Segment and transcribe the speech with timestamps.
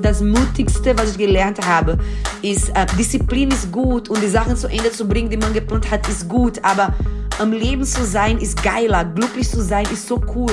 [0.00, 1.98] das Mutigste, was ich gelernt habe,
[2.42, 5.90] ist, äh, Disziplin ist gut und die Sachen zu Ende zu bringen, die man geplant
[5.90, 6.94] hat, ist gut, aber
[7.38, 10.52] am Leben zu sein ist geiler, glücklich zu sein ist so cool.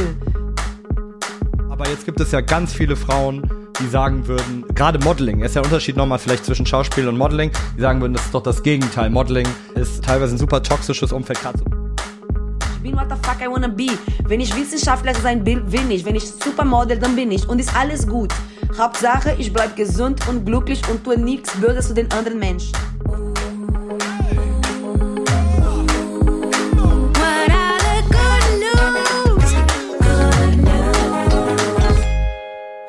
[1.70, 3.50] Aber jetzt gibt es ja ganz viele Frauen,
[3.80, 7.52] die sagen würden, gerade Modeling, ist ja der Unterschied nochmal vielleicht zwischen Schauspiel und Modeling,
[7.77, 9.09] die sagen würden, das ist doch das Gegenteil.
[9.09, 11.39] Modeling ist teilweise ein super toxisches Umfeld.
[12.75, 13.89] Ich bin what the fuck I wanna be.
[14.25, 16.05] Wenn ich Wissenschaftler sein will, bin ich.
[16.05, 17.48] Wenn ich Supermodel, dann bin ich.
[17.48, 18.34] Und ist alles gut.
[18.75, 22.73] Hauptsache, ich bleib gesund und glücklich und tue nichts Böses zu den anderen Menschen.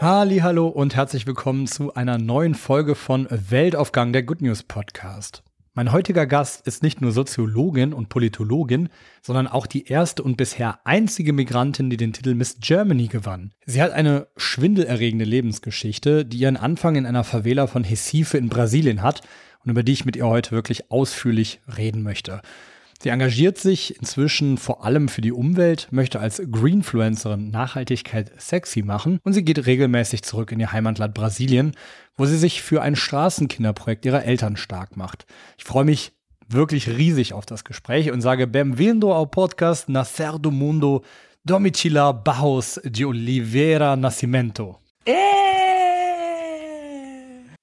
[0.01, 5.43] Halli, hallo und herzlich willkommen zu einer neuen Folge von Weltaufgang der Good News Podcast.
[5.79, 8.89] Mein heutiger Gast ist nicht nur Soziologin und Politologin,
[9.23, 13.53] sondern auch die erste und bisher einzige Migrantin, die den Titel Miss Germany gewann.
[13.65, 19.03] Sie hat eine schwindelerregende Lebensgeschichte, die ihren Anfang in einer Favela von Recife in Brasilien
[19.03, 19.21] hat
[19.65, 22.43] und über die ich mit ihr heute wirklich ausführlich reden möchte.
[23.01, 29.21] Sie engagiert sich inzwischen vor allem für die Umwelt, möchte als Greenfluencerin Nachhaltigkeit sexy machen
[29.23, 31.77] und sie geht regelmäßig zurück in ihr Heimatland Brasilien,
[32.19, 35.25] wo sie sich für ein Straßenkinderprojekt ihrer Eltern stark macht.
[35.57, 36.13] Ich freue mich
[36.49, 41.05] wirklich riesig auf das Gespräch und sage Bem-vindo ao podcast Nascer do Mundo
[41.45, 44.79] Domicila Barros de Oliveira Nascimento.
[45.05, 45.15] Äh.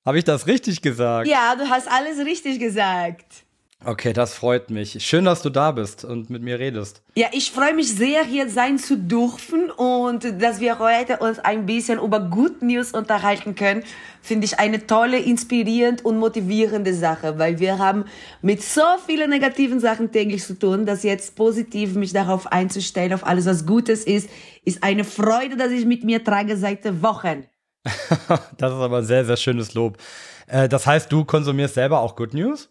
[0.06, 1.28] Habe ich das richtig gesagt?
[1.28, 3.45] Ja, du hast alles richtig gesagt.
[3.84, 5.04] Okay, das freut mich.
[5.06, 7.04] Schön, dass du da bist und mit mir redest.
[7.16, 11.68] Ja, ich freue mich sehr, hier sein zu dürfen und dass wir heute uns ein
[11.68, 13.84] bisschen über Good News unterhalten können,
[14.22, 18.06] finde ich eine tolle, inspirierend und motivierende Sache, weil wir haben
[18.42, 23.26] mit so vielen negativen Sachen täglich zu tun, dass jetzt positiv mich darauf einzustellen, auf
[23.26, 24.30] alles, was Gutes ist,
[24.64, 27.46] ist eine Freude, dass ich mit mir trage seit Wochen.
[27.84, 29.98] das ist aber ein sehr, sehr schönes Lob.
[30.48, 32.70] Äh, das heißt, du konsumierst selber auch Good News?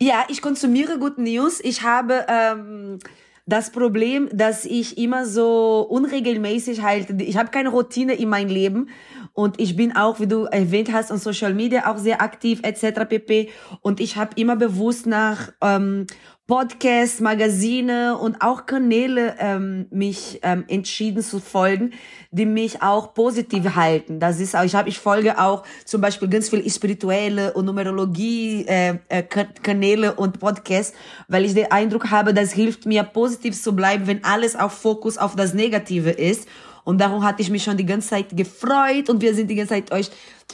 [0.00, 1.60] Ja, ich konsumiere Good News.
[1.62, 2.98] Ich habe ähm,
[3.46, 7.14] das Problem, dass ich immer so unregelmäßig halte.
[7.22, 8.88] Ich habe keine Routine in meinem Leben
[9.34, 13.06] und ich bin auch, wie du erwähnt hast, on Social Media auch sehr aktiv etc.
[13.08, 13.50] pp.
[13.82, 16.06] Und ich habe immer bewusst nach ähm,
[16.46, 21.92] Podcasts, Magazine und auch Kanäle ähm, mich ähm, entschieden zu folgen,
[22.32, 24.20] die mich auch positiv halten.
[24.20, 28.66] Das ist auch, ich habe, ich folge auch zum Beispiel ganz viel spirituelle und Numerologie
[28.66, 30.94] äh, äh, Kanäle und Podcasts,
[31.28, 35.16] weil ich den Eindruck habe, das hilft mir positiv zu bleiben, wenn alles auf Fokus
[35.16, 36.46] auf das Negative ist.
[36.84, 39.74] Und darum hatte ich mich schon die ganze Zeit gefreut und wir sind die ganze
[39.74, 40.10] Zeit euch,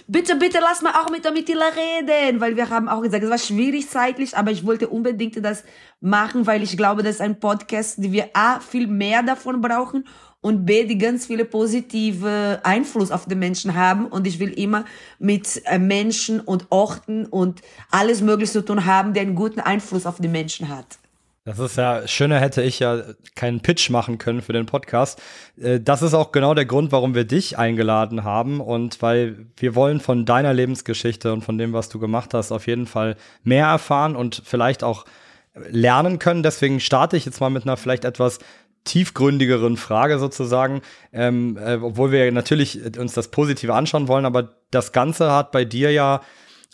[0.07, 3.31] bitte, bitte lass mal auch mit der Mitila reden, weil wir haben auch gesagt, es
[3.31, 5.65] war schwierig zeitlich, aber ich wollte unbedingt das
[6.01, 10.05] machen, weil ich glaube, das ist ein Podcast, die wir A, viel mehr davon brauchen
[10.41, 14.85] und B, die ganz viele positive Einfluss auf die Menschen haben und ich will immer
[15.19, 17.61] mit äh, Menschen und Orten und
[17.91, 21.00] alles Mögliche zu tun haben, der einen guten Einfluss auf die Menschen hat.
[21.45, 23.03] Das ist ja, schöner hätte ich ja
[23.35, 25.23] keinen Pitch machen können für den Podcast.
[25.59, 29.75] Äh, das ist auch genau der Grund, warum wir dich eingeladen haben und weil wir
[29.75, 33.67] wollen von deiner Lebensgeschichte und von dem, was du gemacht hast, auf jeden Fall mehr
[33.67, 35.07] erfahren und vielleicht auch
[35.55, 36.43] lernen können.
[36.43, 38.39] Deswegen starte ich jetzt mal mit einer vielleicht etwas
[38.85, 44.93] tiefgründigeren Frage sozusagen, ähm, äh, obwohl wir natürlich uns das Positive anschauen wollen, aber das
[44.93, 46.21] Ganze hat bei dir ja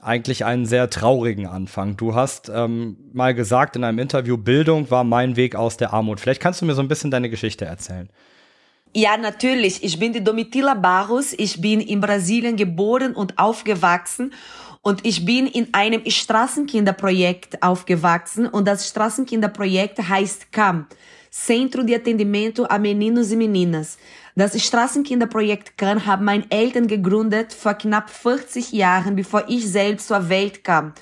[0.06, 1.96] eigentlich einen sehr traurigen Anfang.
[1.96, 6.20] Du hast ähm, mal gesagt in einem Interview, Bildung war mein Weg aus der Armut.
[6.20, 8.08] Vielleicht kannst du mir so ein bisschen deine Geschichte erzählen.
[8.94, 9.82] Ja, natürlich.
[9.84, 11.34] Ich bin die Domitila Barros.
[11.36, 14.32] Ich bin in Brasilien geboren und aufgewachsen.
[14.80, 18.46] Und ich bin in einem Straßenkinderprojekt aufgewachsen.
[18.46, 20.86] Und das Straßenkinderprojekt heißt CAM.
[21.30, 23.98] Centro de Atendimento a Meninos e Meninas.
[24.38, 30.28] Das Straßenkinderprojekt Kern haben meine Eltern gegründet vor knapp 40 Jahren, bevor ich selbst zur
[30.28, 30.92] Welt kam.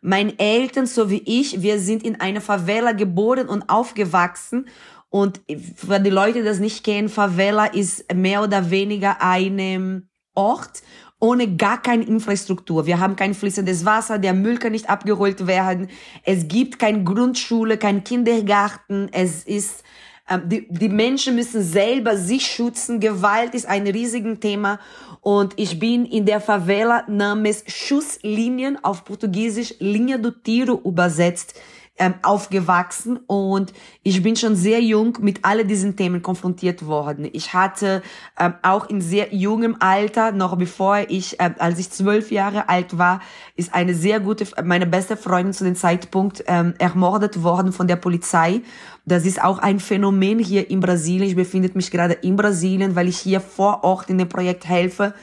[0.00, 4.68] Meine Eltern sowie ich, wir sind in einer Favela geboren und aufgewachsen.
[5.10, 5.42] Und
[5.76, 10.82] für die Leute, die das nicht kennen, Favela ist mehr oder weniger ein Ort
[11.20, 12.86] ohne gar keine Infrastruktur.
[12.86, 15.88] Wir haben kein fließendes Wasser, der Müll kann nicht abgeholt werden.
[16.22, 19.08] Es gibt keine Grundschule, kein Kindergarten.
[19.12, 19.87] Es ist ähm,
[20.36, 23.00] die, die Menschen müssen selber sich schützen.
[23.00, 24.78] Gewalt ist ein riesiges Thema.
[25.20, 31.54] Und ich bin in der Favela namens Schusslinien auf Portugiesisch Linha do Tiro übersetzt
[31.98, 33.72] ähm, aufgewachsen und
[34.02, 37.28] ich bin schon sehr jung mit all diesen Themen konfrontiert worden.
[37.32, 38.02] Ich hatte
[38.38, 42.98] ähm, auch in sehr jungem Alter, noch bevor ich, äh, als ich zwölf Jahre alt
[42.98, 43.20] war,
[43.56, 47.96] ist eine sehr gute, meine beste Freundin zu dem Zeitpunkt ähm, ermordet worden von der
[47.96, 48.62] Polizei.
[49.04, 51.28] Das ist auch ein Phänomen hier in Brasilien.
[51.28, 55.14] Ich befinde mich gerade in Brasilien, weil ich hier vor Ort in dem Projekt helfe.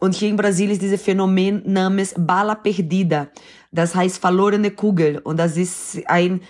[0.00, 3.28] Und hier in Brasilien ist dieses Phänomen namens Bala Perdida.
[3.72, 5.18] Das heißt verlorene Kugel.
[5.18, 6.42] Und das ist ein,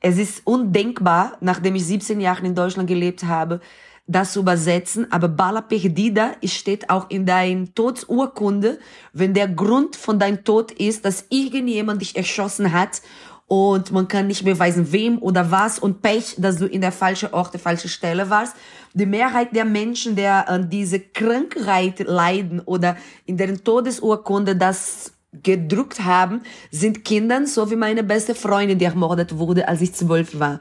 [0.00, 3.60] es ist undenkbar, nachdem ich 17 Jahre in Deutschland gelebt habe,
[4.06, 8.80] das zu übersetzen, aber Bala Perdida steht auch in dein Todesurkunde,
[9.12, 13.00] wenn der Grund von deinem Tod ist, dass irgendjemand dich erschossen hat
[13.46, 17.32] und man kann nicht beweisen, wem oder was und Pech, dass du in der falschen
[17.32, 18.56] Ort, der falschen Stelle warst.
[18.94, 22.96] Die Mehrheit der Menschen, der an diese Krankheit leiden oder
[23.26, 29.38] in deren Todesurkunde das gedruckt haben, sind Kinder, so wie meine beste Freundin, die ermordet
[29.38, 30.60] wurde, als ich zwölf war.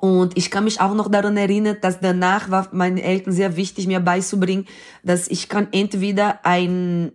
[0.00, 3.86] Und ich kann mich auch noch daran erinnern, dass danach war meinen Eltern sehr wichtig,
[3.86, 4.66] mir beizubringen,
[5.04, 7.12] dass ich kann entweder ein,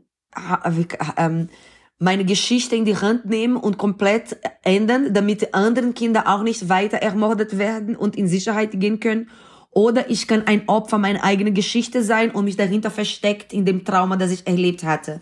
[1.17, 1.49] ähm,
[1.97, 6.69] meine Geschichte in die Hand nehmen und komplett ändern, damit die anderen Kinder auch nicht
[6.69, 9.29] weiter ermordet werden und in Sicherheit gehen können.
[9.71, 13.83] Oder ich kann ein Opfer meiner eigenen Geschichte sein und mich dahinter versteckt in dem
[13.83, 15.21] Trauma, das ich erlebt hatte.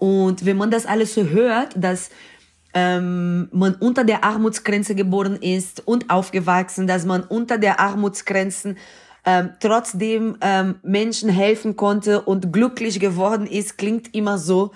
[0.00, 2.08] Und wenn man das alles so hört, dass
[2.72, 8.76] ähm, man unter der Armutsgrenze geboren ist und aufgewachsen, dass man unter der Armutsgrenze
[9.26, 14.72] ähm, trotzdem ähm, Menschen helfen konnte und glücklich geworden ist, klingt immer so,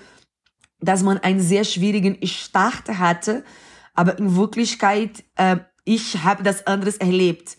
[0.79, 3.43] dass man einen sehr schwierigen Start hatte,
[3.95, 7.57] aber in Wirklichkeit, äh, ich habe das anderes erlebt.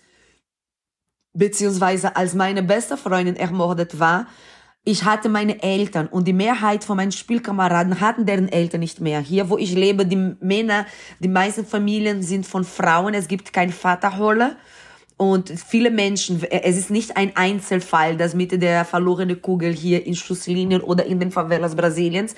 [1.32, 4.28] Beziehungsweise als meine beste Freundin ermordet war,
[4.88, 9.18] ich hatte meine Eltern und die Mehrheit von meinen Spielkameraden hatten deren Eltern nicht mehr.
[9.18, 10.86] Hier, wo ich lebe, die Männer,
[11.18, 13.12] die meisten Familien sind von Frauen.
[13.12, 14.56] Es gibt kein Vaterholle.
[15.16, 20.14] Und viele Menschen, es ist nicht ein Einzelfall, das mit der verlorenen Kugel hier in
[20.14, 22.36] Schusslinien oder in den Favelas Brasiliens.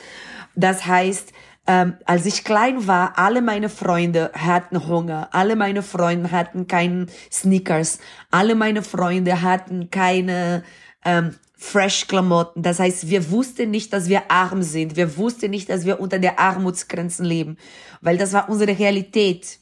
[0.54, 1.34] Das heißt,
[1.66, 7.10] ähm, als ich klein war, alle meine Freunde hatten Hunger, alle meine Freunde hatten keinen
[7.30, 7.98] Sneakers,
[8.30, 10.62] alle meine Freunde hatten keine
[11.04, 12.62] ähm, Fresh-Klamotten.
[12.62, 14.96] Das heißt, wir wussten nicht, dass wir arm sind.
[14.96, 17.56] Wir wussten nicht, dass wir unter der Armutsgrenzen leben,
[18.00, 19.58] weil das war unsere Realität.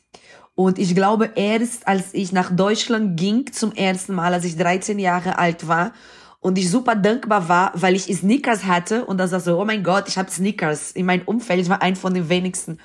[0.55, 4.99] Und ich glaube, erst als ich nach Deutschland ging, zum ersten Mal, als ich 13
[4.99, 5.93] Jahre alt war,
[6.41, 9.83] und ich super dankbar war, weil ich Sneakers hatte und das war so, oh mein
[9.83, 12.79] Gott, ich habe Sneakers in meinem Umfeld, ich war ein von den wenigsten.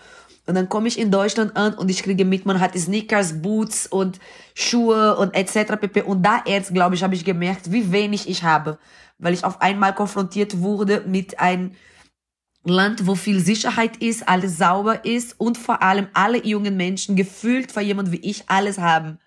[0.48, 3.88] Und dann komme ich in Deutschland an und ich kriege mit, man hat Sneakers, Boots
[3.88, 4.20] und
[4.54, 5.74] Schuhe und etc.
[5.80, 6.02] pp.
[6.02, 8.78] Und da erst, glaube ich, habe ich gemerkt, wie wenig ich habe
[9.22, 11.72] weil ich auf einmal konfrontiert wurde mit einem
[12.64, 17.72] Land, wo viel Sicherheit ist, alles sauber ist und vor allem alle jungen Menschen gefühlt
[17.72, 19.20] für jemand wie ich alles haben.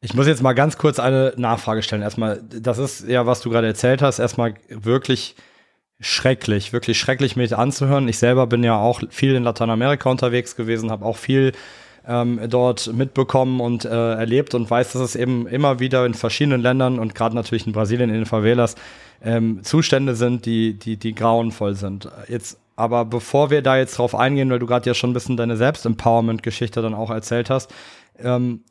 [0.00, 2.02] Ich muss jetzt mal ganz kurz eine Nachfrage stellen.
[2.02, 5.36] Erstmal, das ist ja, was du gerade erzählt hast, erstmal wirklich
[6.02, 8.08] schrecklich, wirklich schrecklich mit anzuhören.
[8.08, 11.52] Ich selber bin ja auch viel in Lateinamerika unterwegs gewesen, habe auch viel
[12.06, 16.60] ähm, dort mitbekommen und äh, erlebt und weiß, dass es eben immer wieder in verschiedenen
[16.60, 18.74] Ländern und gerade natürlich in Brasilien in den Favelas
[19.24, 22.08] ähm, Zustände sind, die, die, die grauenvoll sind.
[22.28, 25.36] Jetzt, aber bevor wir da jetzt drauf eingehen, weil du gerade ja schon ein bisschen
[25.36, 27.72] deine Selbst-Empowerment-Geschichte dann auch erzählt hast,
[28.18, 28.64] ähm,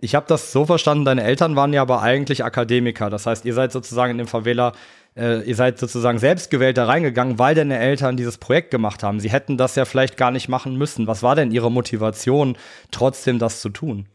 [0.00, 3.10] ich habe das so verstanden, deine Eltern waren ja aber eigentlich Akademiker.
[3.10, 4.72] Das heißt, ihr seid sozusagen in dem Favela,
[5.18, 9.20] äh, ihr seid sozusagen selbstgewählt da reingegangen, weil deine Eltern dieses Projekt gemacht haben.
[9.20, 11.06] Sie hätten das ja vielleicht gar nicht machen müssen.
[11.06, 12.56] Was war denn ihre Motivation,
[12.90, 14.06] trotzdem das zu tun?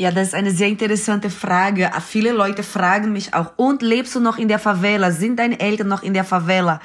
[0.00, 1.90] Ja, das ist eine sehr interessante Frage.
[2.04, 5.12] Viele Leute fragen mich auch, und lebst du noch in der Favela?
[5.12, 6.80] Sind deine Eltern noch in der Favela?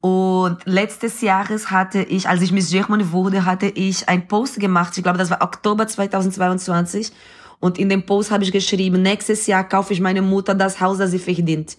[0.00, 4.96] Und letztes Jahres hatte ich, als ich Miss Germany wurde, hatte ich ein Post gemacht.
[4.96, 7.12] Ich glaube, das war Oktober 2022.
[7.60, 10.98] Und in dem Post habe ich geschrieben, nächstes Jahr kaufe ich meine Mutter das Haus,
[10.98, 11.76] das sie verdient.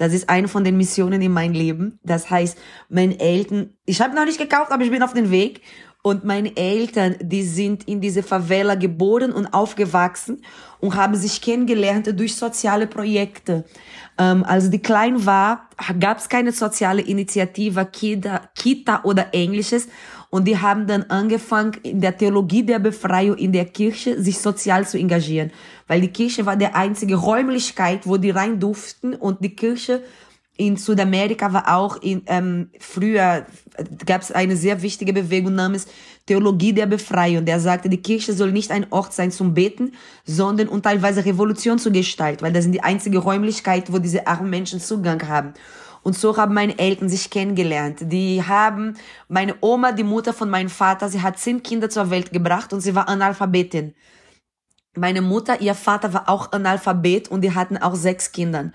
[0.00, 2.00] Das ist eine von den Missionen in meinem Leben.
[2.02, 2.56] Das heißt,
[2.88, 5.60] meine Eltern, ich habe noch nicht gekauft, aber ich bin auf dem Weg.
[6.02, 10.42] Und meine Eltern, die sind in diese Favela geboren und aufgewachsen
[10.80, 13.66] und haben sich kennengelernt durch soziale Projekte.
[14.20, 19.88] Ähm, als die klein war, gab es keine soziale Initiative, Kita, Kita oder ähnliches.
[20.28, 24.86] Und die haben dann angefangen, in der Theologie der Befreiung in der Kirche sich sozial
[24.86, 25.50] zu engagieren.
[25.88, 30.02] Weil die Kirche war der einzige Räumlichkeit, wo die rein durften und die Kirche
[30.60, 33.46] in Südamerika war auch in, ähm, früher
[34.04, 35.86] gab es eine sehr wichtige Bewegung namens
[36.26, 37.46] Theologie der Befreiung.
[37.46, 39.92] Der sagte, die Kirche soll nicht ein Ort sein zum Beten,
[40.26, 44.50] sondern und teilweise Revolution zu gestalten, weil das sind die einzige Räumlichkeit, wo diese armen
[44.50, 45.54] Menschen Zugang haben.
[46.02, 48.00] Und so haben meine Eltern sich kennengelernt.
[48.02, 48.98] Die haben
[49.28, 52.82] meine Oma, die Mutter von meinem Vater, sie hat zehn Kinder zur Welt gebracht und
[52.82, 53.94] sie war Analphabetin.
[54.94, 58.72] Meine Mutter, ihr Vater war auch Analphabet und die hatten auch sechs Kinder.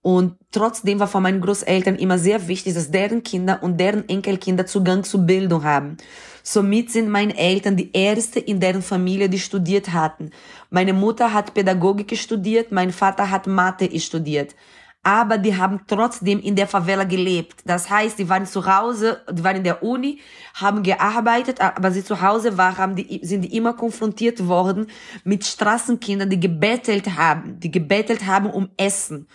[0.00, 4.64] Und trotzdem war von meinen Großeltern immer sehr wichtig, dass deren Kinder und deren Enkelkinder
[4.64, 5.96] Zugang zu Bildung haben.
[6.42, 10.30] Somit sind meine Eltern die erste in deren Familie, die studiert hatten.
[10.70, 14.54] Meine Mutter hat Pädagogik studiert, mein Vater hat Mathe studiert.
[15.02, 17.60] aber die haben trotzdem in der Favela gelebt.
[17.64, 20.20] Das heißt, die waren zu Hause, die waren in der Uni,
[20.54, 24.88] haben gearbeitet, aber sie zu Hause waren, die, sind die immer konfrontiert worden
[25.24, 29.28] mit Straßenkindern, die gebettelt haben, die gebettelt haben um Essen.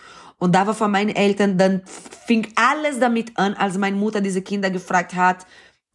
[0.44, 1.80] Und da war von meinen Eltern, dann
[2.26, 5.46] fing alles damit an, als meine Mutter diese Kinder gefragt hat,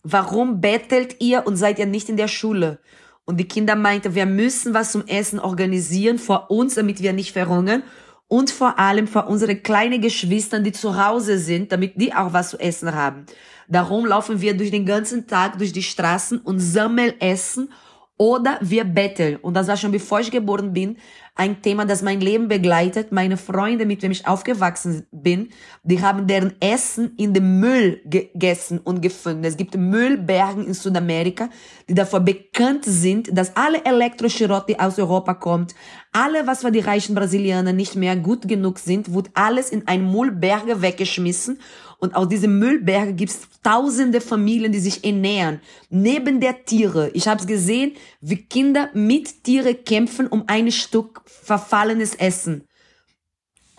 [0.01, 2.79] warum bettelt ihr und seid ihr nicht in der Schule?
[3.25, 7.32] Und die Kinder meinten, wir müssen was zum Essen organisieren vor uns, damit wir nicht
[7.32, 7.84] verhungern
[8.27, 12.50] und vor allem für unsere kleinen Geschwister, die zu Hause sind, damit die auch was
[12.50, 13.27] zu essen haben.
[13.68, 17.70] Darum laufen wir durch den ganzen Tag durch die Straßen und sammeln Essen
[18.18, 19.38] oder wir betteln.
[19.38, 20.98] Und das war schon bevor ich geboren bin,
[21.39, 23.13] ein Thema, das mein Leben begleitet.
[23.13, 25.50] Meine Freunde, mit denen ich aufgewachsen bin,
[25.84, 29.46] die haben deren Essen in dem Müll gegessen und gefunden.
[29.46, 31.50] Es gibt Müllbergen in Südamerika,
[31.88, 35.75] die davor bekannt sind, dass alle Elektroschrott, die aus Europa kommt,
[36.12, 40.12] alle, was für die reichen Brasilianer nicht mehr gut genug sind, wird alles in ein
[40.12, 41.60] Müllberge weggeschmissen
[42.00, 45.60] und aus diesem Müllberg gibt's tausende Familien, die sich ernähren.
[45.89, 47.10] Neben der Tiere.
[47.13, 52.63] Ich habe gesehen, wie Kinder mit Tiere kämpfen um ein Stück verfallenes Essen.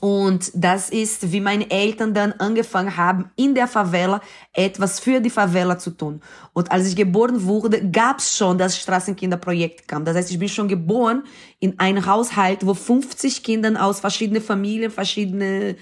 [0.00, 4.22] Und das ist, wie meine Eltern dann angefangen haben, in der Favela
[4.54, 6.22] etwas für die Favela zu tun.
[6.54, 10.06] Und als ich geboren wurde, gab's schon das Straßenkinderprojekt kam.
[10.06, 11.24] Das heißt, ich bin schon geboren
[11.58, 15.76] in einem Haushalt, wo 50 Kindern aus verschiedenen Familien, verschiedene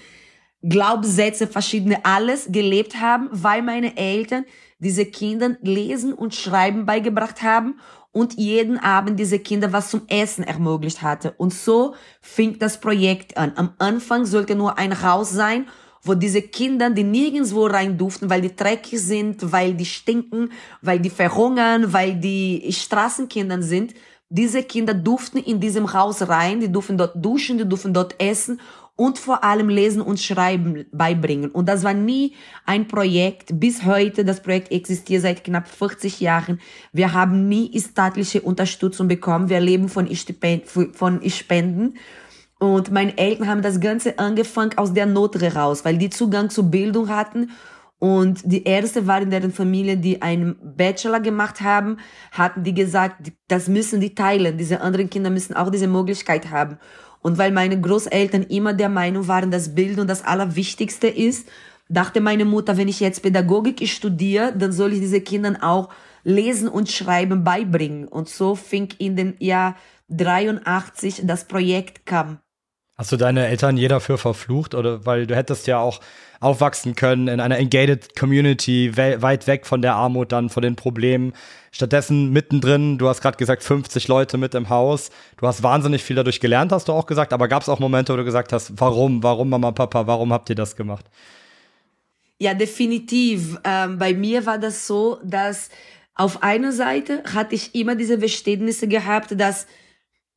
[0.61, 4.45] Glaubenssätze, verschiedene alles gelebt haben, weil meine Eltern
[4.79, 7.79] diese Kinder lesen und schreiben beigebracht haben
[8.11, 11.33] und jeden Abend diese Kinder was zum Essen ermöglicht hatte.
[11.37, 13.53] Und so fing das Projekt an.
[13.55, 15.67] Am Anfang sollte nur ein Haus sein,
[16.01, 20.51] wo diese Kinder, die nirgendwo rein durften, weil die dreckig sind, weil die stinken,
[20.81, 23.93] weil die verhungern, weil die Straßenkinder sind,
[24.29, 28.61] diese Kinder durften in diesem Haus rein, die durften dort duschen, die durften dort essen
[28.99, 31.51] und vor allem Lesen und Schreiben beibringen.
[31.51, 32.33] Und das war nie
[32.65, 33.57] ein Projekt.
[33.57, 36.59] Bis heute, das Projekt existiert seit knapp 40 Jahren.
[36.91, 39.47] Wir haben nie staatliche Unterstützung bekommen.
[39.47, 40.09] Wir leben von
[41.29, 41.93] Spenden.
[42.59, 46.65] Und meine Eltern haben das Ganze angefangen aus der Not heraus, weil die Zugang zur
[46.65, 47.51] Bildung hatten.
[47.99, 51.97] Und die erste war in deren Familie, die einen Bachelor gemacht haben,
[52.33, 54.57] hatten die gesagt, das müssen die teilen.
[54.57, 56.79] Diese anderen Kinder müssen auch diese Möglichkeit haben.
[57.21, 61.47] Und weil meine Großeltern immer der Meinung waren, dass Bildung das Allerwichtigste ist,
[61.89, 65.89] dachte meine Mutter, wenn ich jetzt Pädagogik studiere, dann soll ich diese Kindern auch
[66.23, 68.07] Lesen und Schreiben beibringen.
[68.07, 69.75] Und so fing in den Jahr
[70.09, 72.39] 83 das Projekt kam.
[72.97, 76.01] Hast du deine Eltern je dafür verflucht oder weil du hättest ja auch
[76.39, 81.33] aufwachsen können in einer engaged Community, weit weg von der Armut, dann von den Problemen.
[81.71, 85.11] Stattdessen mittendrin, du hast gerade gesagt, 50 Leute mit im Haus.
[85.37, 87.33] Du hast wahnsinnig viel dadurch gelernt, hast du auch gesagt.
[87.33, 90.49] Aber gab es auch Momente, wo du gesagt hast, warum, warum Mama, Papa, warum habt
[90.49, 91.05] ihr das gemacht?
[92.39, 93.57] Ja, definitiv.
[93.65, 95.69] Ähm, bei mir war das so, dass
[96.15, 99.67] auf einer Seite hatte ich immer diese Verständnisse gehabt, dass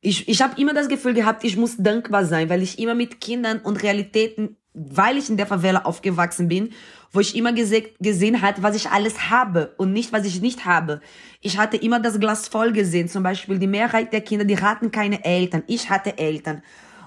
[0.01, 3.21] ich, ich habe immer das Gefühl gehabt, ich muss dankbar sein, weil ich immer mit
[3.21, 6.73] Kindern und Realitäten weil ich in der Favela aufgewachsen bin,
[7.11, 10.65] wo ich immer gese gesehen hat, was ich alles habe und nicht, was ich nicht
[10.65, 11.01] habe.
[11.41, 13.07] Ich hatte immer das Glas voll gesehen.
[13.07, 15.63] Zum Beispiel die Mehrheit der Kinder, die hatten keine Eltern.
[15.67, 16.63] Ich hatte Eltern.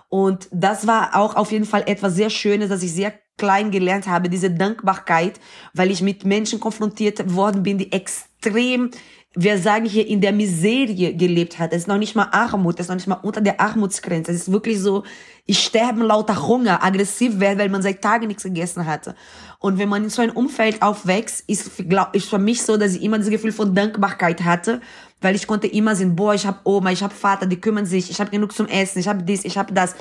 [0.08, 4.06] Und das war auch auf jeden Fall etwas sehr Schönes, dass ich sehr klein gelernt
[4.06, 5.40] habe, diese Dankbarkeit,
[5.74, 8.90] weil ich mit Menschen konfrontiert worden bin, die extrem
[9.38, 11.72] wir sagen hier, in der Miserie gelebt hat.
[11.72, 14.32] Es ist noch nicht mal Armut, es ist noch nicht mal unter der Armutsgrenze.
[14.32, 15.04] Es ist wirklich so,
[15.44, 19.14] ich sterbe lauter Hunger, aggressiv werden, weil man seit Tagen nichts gegessen hatte.
[19.58, 22.94] Und wenn man in so einem Umfeld aufwächst, ist, glaub, ist für mich so, dass
[22.94, 24.80] ich immer das Gefühl von Dankbarkeit hatte,
[25.20, 28.10] weil ich konnte immer sehen, boah, ich habe Oma, ich habe Vater, die kümmern sich,
[28.10, 29.94] ich habe genug zum Essen, ich habe dies, ich habe das.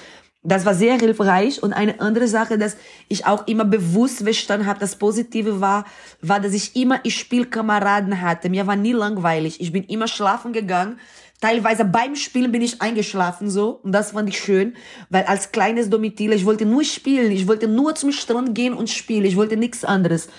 [0.45, 1.61] Das war sehr hilfreich.
[1.63, 5.85] Und eine andere Sache, dass ich auch immer bewusst verstanden habe, das Positive war,
[6.21, 8.49] war, dass ich immer Spielkameraden hatte.
[8.49, 9.59] Mir war nie langweilig.
[9.59, 10.99] Ich bin immer schlafen gegangen.
[11.41, 14.73] Teilweise beim Spielen bin ich eingeschlafen so und das fand ich schön,
[15.09, 18.89] weil als kleines Domitil, ich wollte nur spielen, ich wollte nur zum Strand gehen und
[18.89, 20.29] spielen, ich wollte nichts anderes.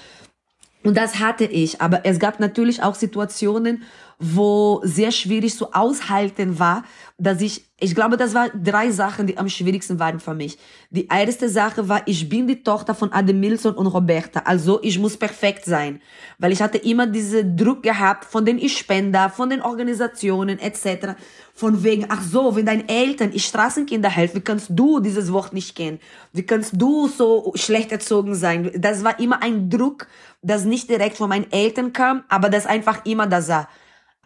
[0.83, 3.83] Und das hatte ich, aber es gab natürlich auch Situationen,
[4.19, 6.85] wo sehr schwierig zu aushalten war,
[7.19, 10.59] dass ich, ich glaube, das waren drei Sachen, die am schwierigsten waren für mich.
[10.91, 15.19] Die erste Sache war, ich bin die Tochter von Ademilson und Roberta, also ich muss
[15.19, 16.01] perfekt sein,
[16.39, 21.15] weil ich hatte immer diesen Druck gehabt von den Spender, von den Organisationen etc.,
[21.53, 25.75] von wegen, ach so, wenn deine Eltern Straßenkinder helfen, wie kannst du dieses Wort nicht
[25.75, 26.01] kennen?
[26.33, 28.71] Wie kannst du so schlecht erzogen sein?
[28.77, 30.07] Das war immer ein Druck,
[30.43, 33.69] das nicht direkt von meinen Eltern kam, aber das einfach immer da sah.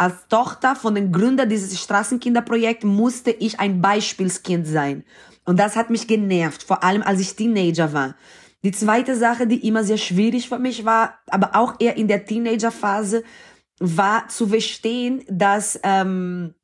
[0.01, 5.05] Als Tochter von den Gründer dieses Straßenkinderprojekts musste ich ein Beispielskind sein.
[5.45, 8.15] Und das hat mich genervt, vor allem als ich Teenager war.
[8.65, 12.25] Die zweite Sache, die immer sehr schwierig für mich war, aber auch eher in der
[12.25, 13.25] Teenagerphase,
[13.79, 16.55] war zu verstehen, dass ähm,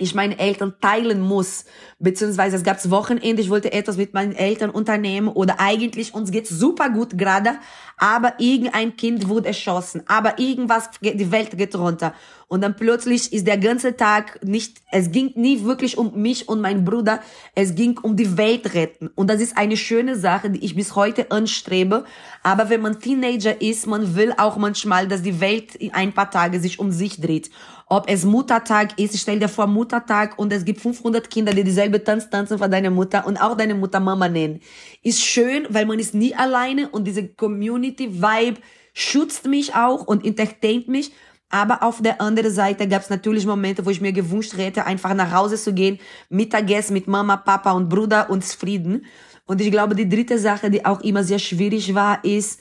[0.00, 1.64] ich meine Eltern teilen muss,
[1.98, 6.50] beziehungsweise es gab's Wochenende, ich wollte etwas mit meinen Eltern unternehmen oder eigentlich uns geht's
[6.50, 7.58] super gut gerade,
[7.96, 12.14] aber irgendein Kind wurde erschossen, aber irgendwas, die Welt geht runter.
[12.48, 16.60] Und dann plötzlich ist der ganze Tag nicht, es ging nie wirklich um mich und
[16.60, 17.20] meinen Bruder,
[17.54, 19.08] es ging um die Welt retten.
[19.14, 22.04] Und das ist eine schöne Sache, die ich bis heute anstrebe,
[22.42, 26.30] aber wenn man Teenager ist, man will auch manchmal, dass die Welt in ein paar
[26.30, 27.50] Tage sich um sich dreht
[27.90, 32.02] ob es Muttertag ist, stell dir vor Muttertag und es gibt 500 Kinder, die dieselbe
[32.02, 34.60] Tanz tanzen von deiner Mutter und auch deine Mutter Mama nennen.
[35.02, 38.60] Ist schön, weil man ist nie alleine und diese Community-Vibe
[38.94, 41.12] schützt mich auch und entertaint mich.
[41.50, 45.12] Aber auf der anderen Seite gab es natürlich Momente, wo ich mir gewünscht hätte, einfach
[45.14, 49.04] nach Hause zu gehen, Mittagessen mit Mama, Papa und Bruder und Frieden.
[49.46, 52.60] Und ich glaube, die dritte Sache, die auch immer sehr schwierig war, ist,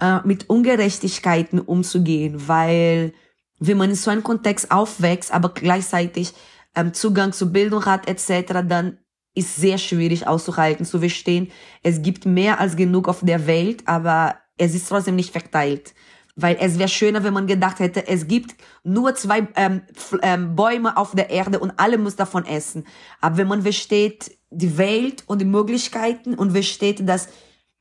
[0.00, 3.12] äh, mit Ungerechtigkeiten umzugehen, weil
[3.58, 6.32] wenn man in so einem Kontext aufwächst, aber gleichzeitig
[6.74, 8.98] ähm, Zugang zu Bildung hat etc., dann
[9.34, 11.52] ist sehr schwierig auszuhalten, zu verstehen.
[11.82, 15.94] Es gibt mehr als genug auf der Welt, aber es ist trotzdem nicht verteilt.
[16.36, 19.82] Weil es wäre schöner, wenn man gedacht hätte, es gibt nur zwei ähm,
[20.22, 22.86] ähm, Bäume auf der Erde und alle müssen davon essen.
[23.20, 27.28] Aber wenn man versteht die Welt und die Möglichkeiten und versteht, dass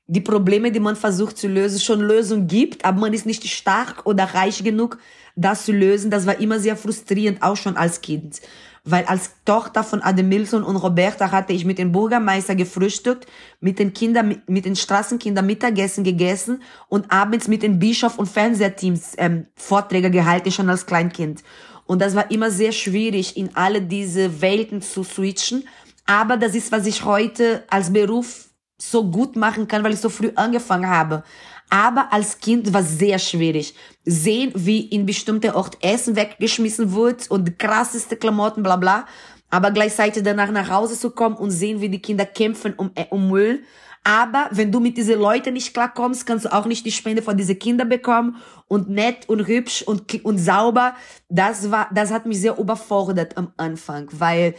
[0.07, 4.05] die Probleme, die man versucht zu lösen, schon Lösungen gibt, aber man ist nicht stark
[4.05, 4.99] oder reich genug,
[5.35, 6.11] das zu lösen.
[6.11, 8.41] Das war immer sehr frustrierend, auch schon als Kind.
[8.83, 13.25] Weil als Tochter von Ademilson und Roberta hatte ich mit dem Bürgermeister gefrühstückt,
[13.59, 19.13] mit den Kindern, mit den Straßenkindern Mittagessen gegessen und abends mit den Bischof- und Fernsehteams
[19.17, 21.43] ähm, Vorträge gehalten, schon als Kleinkind.
[21.87, 25.67] Und das war immer sehr schwierig, in alle diese Welten zu switchen.
[26.05, 30.09] Aber das ist, was ich heute als Beruf so gut machen kann, weil ich so
[30.09, 31.23] früh angefangen habe.
[31.69, 33.75] Aber als Kind war sehr schwierig.
[34.05, 39.05] Sehen, wie in bestimmte Ort Essen weggeschmissen wird und krasseste Klamotten, bla bla.
[39.49, 43.05] Aber gleichzeitig danach nach Hause zu kommen und sehen, wie die Kinder kämpfen um, äh,
[43.09, 43.63] um Müll.
[44.03, 47.35] Aber wenn du mit diesen Leuten nicht klarkommst, kannst du auch nicht die Spende von
[47.35, 48.37] diesen Kindern bekommen.
[48.67, 50.95] Und nett und hübsch und, und sauber.
[51.29, 54.55] Das war, das hat mich sehr überfordert am Anfang, weil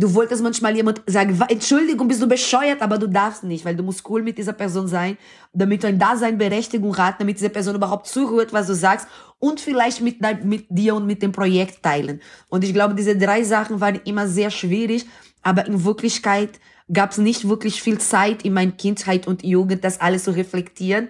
[0.00, 3.82] Du wolltest manchmal jemand sagen, Entschuldigung, bist du bescheuert, aber du darfst nicht, weil du
[3.82, 5.18] musst cool mit dieser Person sein,
[5.52, 9.06] damit du ein Daseinberechtigung hast, damit diese Person überhaupt zuhört, was du sagst
[9.38, 12.22] und vielleicht mit, mit dir und mit dem Projekt teilen.
[12.48, 15.04] Und ich glaube, diese drei Sachen waren immer sehr schwierig,
[15.42, 16.58] aber in Wirklichkeit
[16.90, 21.08] gab es nicht wirklich viel Zeit in meiner Kindheit und Jugend, das alles zu reflektieren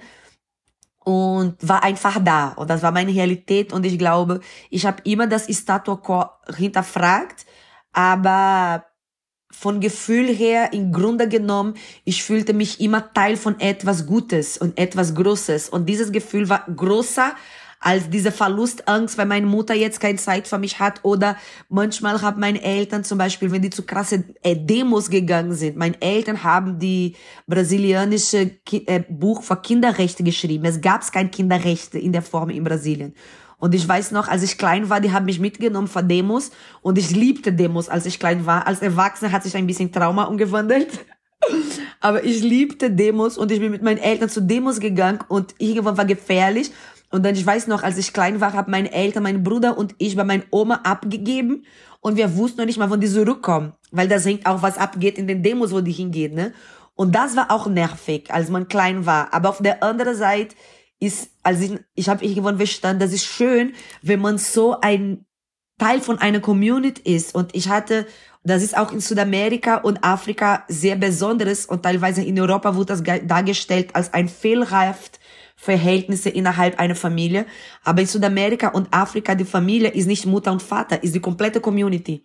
[1.05, 2.48] und war einfach da.
[2.57, 6.24] Und das war meine Realität und ich glaube, ich habe immer das Status quo
[6.57, 7.46] hinterfragt,
[7.92, 8.85] aber
[9.50, 11.74] von Gefühl her, im Grunde genommen,
[12.05, 15.68] ich fühlte mich immer Teil von etwas Gutes und etwas Großes.
[15.68, 17.35] Und dieses Gefühl war größer
[17.81, 21.37] als diese Verlustangst, weil meine Mutter jetzt keine Zeit für mich hat oder
[21.70, 26.00] manchmal haben meine Eltern zum Beispiel, wenn die zu krasse äh, Demos gegangen sind, meine
[26.03, 30.66] Eltern haben die brasilianische äh, Buch für Kinderrechte geschrieben.
[30.66, 33.14] Es gab kein Kinderrechte in der Form in Brasilien.
[33.60, 36.50] Und ich weiß noch, als ich klein war, die haben mich mitgenommen für Demos
[36.82, 38.66] und ich liebte Demos, als ich klein war.
[38.66, 40.88] Als Erwachsene hat sich ein bisschen Trauma umgewandelt.
[42.00, 45.98] Aber ich liebte Demos und ich bin mit meinen Eltern zu Demos gegangen und irgendwann
[45.98, 46.72] war gefährlich.
[47.10, 49.94] Und dann, ich weiß noch, als ich klein war, haben meine Eltern, mein Bruder und
[49.98, 51.64] ich bei meiner Oma abgegeben
[52.00, 53.74] und wir wussten noch nicht mal, wann die zurückkommen.
[53.90, 56.52] Weil da hängt auch was abgeht in den Demos, wo die hingehen, ne?
[56.94, 59.32] Und das war auch nervig, als man klein war.
[59.32, 60.54] Aber auf der anderen Seite,
[61.00, 65.24] ist, also ich, ich habe irgendwann verstanden, das ist schön, wenn man so ein
[65.78, 67.34] Teil von einer Community ist.
[67.34, 68.06] Und ich hatte,
[68.44, 73.02] das ist auch in Südamerika und Afrika sehr besonderes und teilweise in Europa wurde das
[73.26, 75.18] dargestellt als ein fehlhaft
[75.56, 77.46] Verhältnisse innerhalb einer Familie.
[77.82, 81.60] Aber in Südamerika und Afrika, die Familie ist nicht Mutter und Vater, ist die komplette
[81.60, 82.24] Community.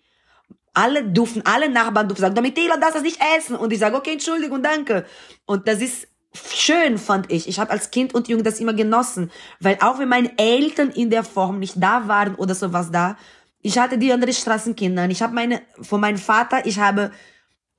[0.74, 3.56] Alle dürfen, alle Nachbarn dürfen sagen, Domitila, darfst das nicht essen.
[3.56, 5.06] Und ich sage, okay, Entschuldigung, danke.
[5.46, 7.48] Und das ist schön, fand ich.
[7.48, 11.10] Ich habe als Kind und Junge das immer genossen, weil auch wenn meine Eltern in
[11.10, 13.18] der Form nicht da waren oder sowas da,
[13.62, 15.10] ich hatte die anderen Straßenkinder.
[15.10, 17.12] Ich habe meine von meinem Vater, ich habe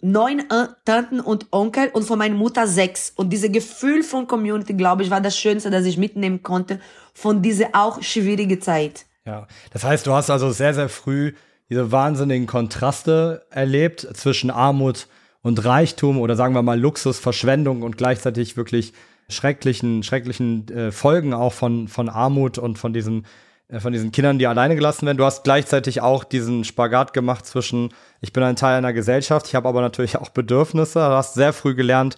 [0.00, 0.42] neun
[0.84, 3.12] Tanten und Onkel und von meiner Mutter sechs.
[3.14, 6.80] Und dieses Gefühl von Community, glaube ich, war das Schönste, das ich mitnehmen konnte
[7.14, 9.06] von dieser auch schwierige Zeit.
[9.24, 11.32] Ja, das heißt, du hast also sehr, sehr früh
[11.68, 15.08] diese wahnsinnigen Kontraste erlebt zwischen Armut
[15.46, 18.92] und Reichtum oder sagen wir mal Luxus, Verschwendung und gleichzeitig wirklich
[19.28, 23.22] schrecklichen, schrecklichen äh, Folgen auch von, von Armut und von diesem
[23.68, 25.18] äh, von diesen Kindern, die alleine gelassen werden.
[25.18, 29.54] Du hast gleichzeitig auch diesen Spagat gemacht zwischen, ich bin ein Teil einer Gesellschaft, ich
[29.54, 30.98] habe aber natürlich auch Bedürfnisse.
[30.98, 32.16] Du hast sehr früh gelernt,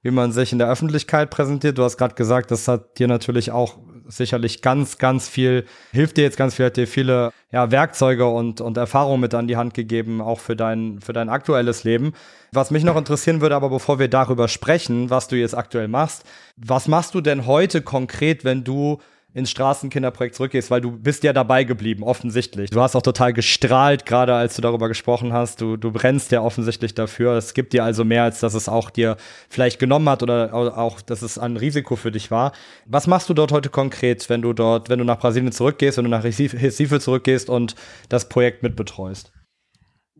[0.00, 1.76] wie man sich in der Öffentlichkeit präsentiert.
[1.76, 3.76] Du hast gerade gesagt, das hat dir natürlich auch
[4.10, 8.60] sicherlich ganz, ganz viel, hilft dir jetzt ganz viel, hat dir viele ja, Werkzeuge und,
[8.60, 12.12] und Erfahrungen mit an die Hand gegeben, auch für dein, für dein aktuelles Leben.
[12.52, 16.24] Was mich noch interessieren würde, aber bevor wir darüber sprechen, was du jetzt aktuell machst,
[16.56, 18.98] was machst du denn heute konkret, wenn du
[19.32, 22.70] ins Straßenkinderprojekt zurückgehst, weil du bist ja dabei geblieben, offensichtlich.
[22.70, 25.60] Du hast auch total gestrahlt, gerade als du darüber gesprochen hast.
[25.60, 27.36] Du, du brennst ja offensichtlich dafür.
[27.36, 29.16] Es gibt dir also mehr, als dass es auch dir
[29.48, 32.52] vielleicht genommen hat oder auch, dass es ein Risiko für dich war.
[32.86, 36.04] Was machst du dort heute konkret, wenn du dort, wenn du nach Brasilien zurückgehst, wenn
[36.04, 37.76] du nach Recife zurückgehst und
[38.08, 39.32] das Projekt mitbetreust?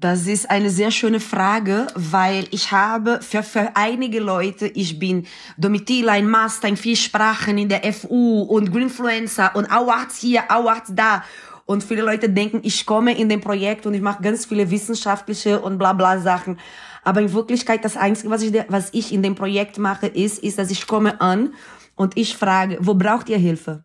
[0.01, 5.27] Das ist eine sehr schöne Frage, weil ich habe für, für einige Leute, ich bin
[5.59, 10.93] Domitila, ein Master in vier Sprachen in der FU und Greenfluencer und Awards hier, Awards
[10.95, 11.23] da.
[11.67, 15.61] Und viele Leute denken, ich komme in dem Projekt und ich mache ganz viele wissenschaftliche
[15.61, 16.59] und bla bla Sachen.
[17.05, 20.59] Aber in Wirklichkeit, das Einzige, was ich, was ich in dem Projekt mache, ist, ist,
[20.59, 21.53] dass ich komme an
[21.95, 23.85] und ich frage, wo braucht ihr Hilfe?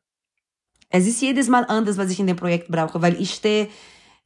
[0.89, 3.67] Es ist jedes Mal anders, was ich in dem Projekt brauche, weil ich stehe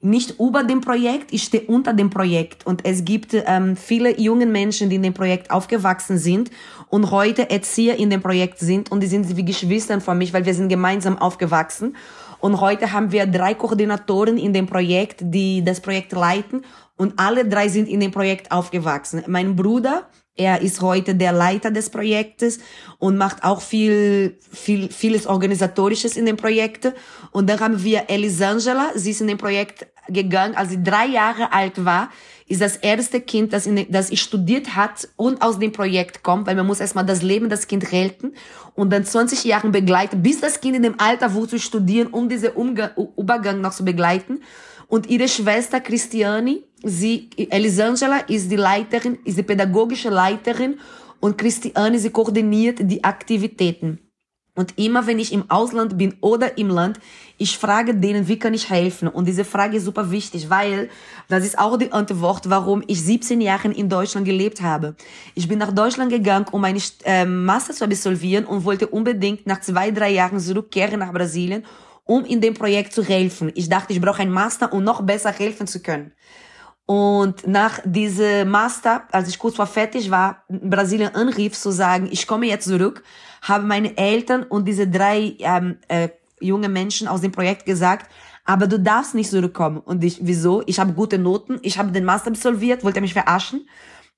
[0.02, 2.66] nicht über dem Projekt, ich stehe unter dem Projekt.
[2.66, 6.50] Und es gibt ähm, viele junge Menschen, die in dem Projekt aufgewachsen sind
[6.90, 10.46] und heute Erzieher in dem Projekt sind und die sind wie Geschwister von mich, weil
[10.46, 11.96] wir sind gemeinsam aufgewachsen.
[12.40, 16.64] Und heute haben wir drei Koordinatoren in dem Projekt, die das Projekt leiten
[16.96, 19.24] und alle drei sind in dem Projekt aufgewachsen.
[19.28, 20.08] Mein Bruder,
[20.40, 22.60] er ist heute der Leiter des Projektes
[22.98, 26.94] und macht auch viel, viel, vieles Organisatorisches in dem Projekt.
[27.32, 31.54] Und dann haben wir Elisangela, sie ist in dem Projekt gegangen, als sie drei Jahre
[31.54, 32.10] alt war,
[32.48, 36.56] ist das erste Kind, das, in, das studiert hat und aus dem Projekt kommt, weil
[36.56, 38.34] man muss erstmal das Leben des Kind retten
[38.76, 42.28] und dann 20 Jahre begleiten, bis das Kind in dem Alter wurde zu studieren, um
[42.28, 44.42] diese Umgang, Übergang noch zu begleiten.
[44.88, 50.80] Und ihre Schwester Christiane, sie, Elisangela ist die Leiterin, ist die pädagogische Leiterin
[51.20, 54.00] und Christiane, sie koordiniert die Aktivitäten.
[54.60, 57.00] Und immer wenn ich im Ausland bin oder im Land,
[57.38, 59.08] ich frage denen, wie kann ich helfen?
[59.08, 60.90] Und diese Frage ist super wichtig, weil
[61.30, 64.96] das ist auch die Antwort, warum ich 17 Jahre in Deutschland gelebt habe.
[65.34, 69.62] Ich bin nach Deutschland gegangen, um meine äh, Master zu absolvieren und wollte unbedingt nach
[69.62, 71.64] zwei, drei Jahren zurückkehren nach Brasilien,
[72.04, 73.54] um in dem Projekt zu helfen.
[73.56, 76.12] Ich dachte, ich brauche einen Master, um noch besser helfen zu können.
[76.86, 82.28] Und nach diesem Master, als ich kurz vor fertig war, Brasilien anrief zu sagen, ich
[82.28, 83.04] komme jetzt zurück,
[83.42, 88.10] haben meine Eltern und diese drei ähm, äh, junge Menschen aus dem Projekt gesagt,
[88.46, 89.78] aber du darfst nicht zurückkommen.
[89.78, 90.64] Und ich, wieso?
[90.66, 93.68] Ich habe gute Noten, ich habe den Master absolviert, wollte mich verarschen.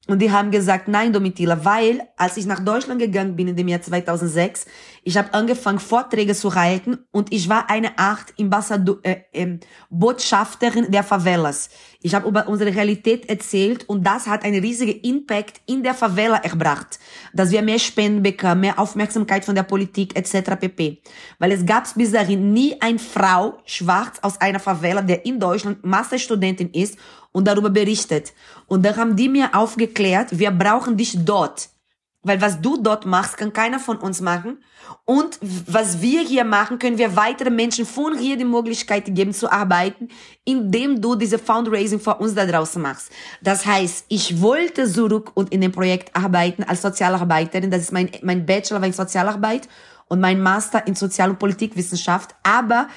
[0.08, 3.68] Und die haben gesagt, nein, Domitila, weil als ich nach Deutschland gegangen bin in dem
[3.68, 4.66] Jahr 2006,
[5.04, 9.60] ich habe angefangen, Vorträge zu halten und ich war eine Art Ambassador, äh, äh,
[9.92, 11.70] Botschafterin der Favelas.
[12.02, 16.38] Ich habe über unsere Realität erzählt und das hat einen riesigen Impact in der Favela
[16.38, 17.00] erbracht,
[17.32, 20.56] dass wir mehr Spenden bekamen, mehr Aufmerksamkeit von der Politik etc.
[20.60, 21.00] pp.
[21.38, 25.86] Weil es gab bis dahin nie eine Frau schwarz aus einer Favela, der in Deutschland
[25.86, 26.98] Masterstudentin ist
[27.32, 28.34] und darüber berichtet.
[28.67, 31.70] Und dann haben die mir aufgeklärt, wir brauchen dich dort.
[32.24, 34.63] Weil was du dort machst, kann keiner von uns machen.
[35.06, 39.52] Und was wir hier machen, können wir weitere Menschen von hier die Möglichkeit geben zu
[39.52, 40.10] arbeiten,
[40.46, 43.12] indem du diese Fundraising für uns da draußen machst.
[43.41, 47.72] Das heißt, ich wollte zurück und in dem Projekt arbeiten als Sozialarbeiterin.
[47.72, 49.67] Das ist mein, mein Bachelor in Sozialarbeit
[50.08, 52.36] und mein Master in Sozial- und Politikwissenschaft.
[52.44, 52.88] Aber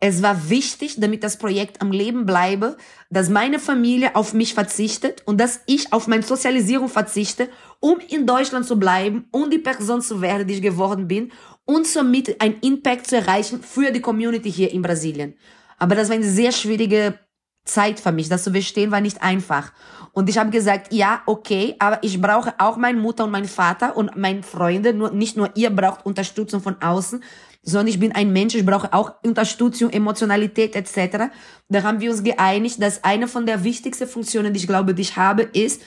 [0.00, 2.76] es war wichtig, damit das Projekt am Leben bleibe,
[3.10, 7.48] dass meine Familie auf mich verzichtet und dass ich auf meine Sozialisierung verzichte,
[7.80, 11.32] um in Deutschland zu bleiben und die Person zu werden, die ich geworden bin
[11.64, 15.34] und somit einen Impact zu erreichen für die Community hier in Brasilien.
[15.78, 17.18] Aber das war eine sehr schwierige
[17.64, 18.28] Zeit für mich.
[18.28, 19.72] Das zu verstehen war nicht einfach.
[20.12, 23.96] Und ich habe gesagt, ja, okay, aber ich brauche auch meine Mutter und meinen Vater
[23.96, 24.94] und meine Freunde.
[24.94, 27.22] Nur, nicht nur ihr braucht Unterstützung von außen,
[27.68, 31.30] sondern ich bin ein Mensch, ich brauche auch Unterstützung, Emotionalität etc.
[31.68, 35.02] Da haben wir uns geeinigt, dass eine von der wichtigsten Funktionen, die ich glaube, die
[35.02, 35.82] ich habe, ist,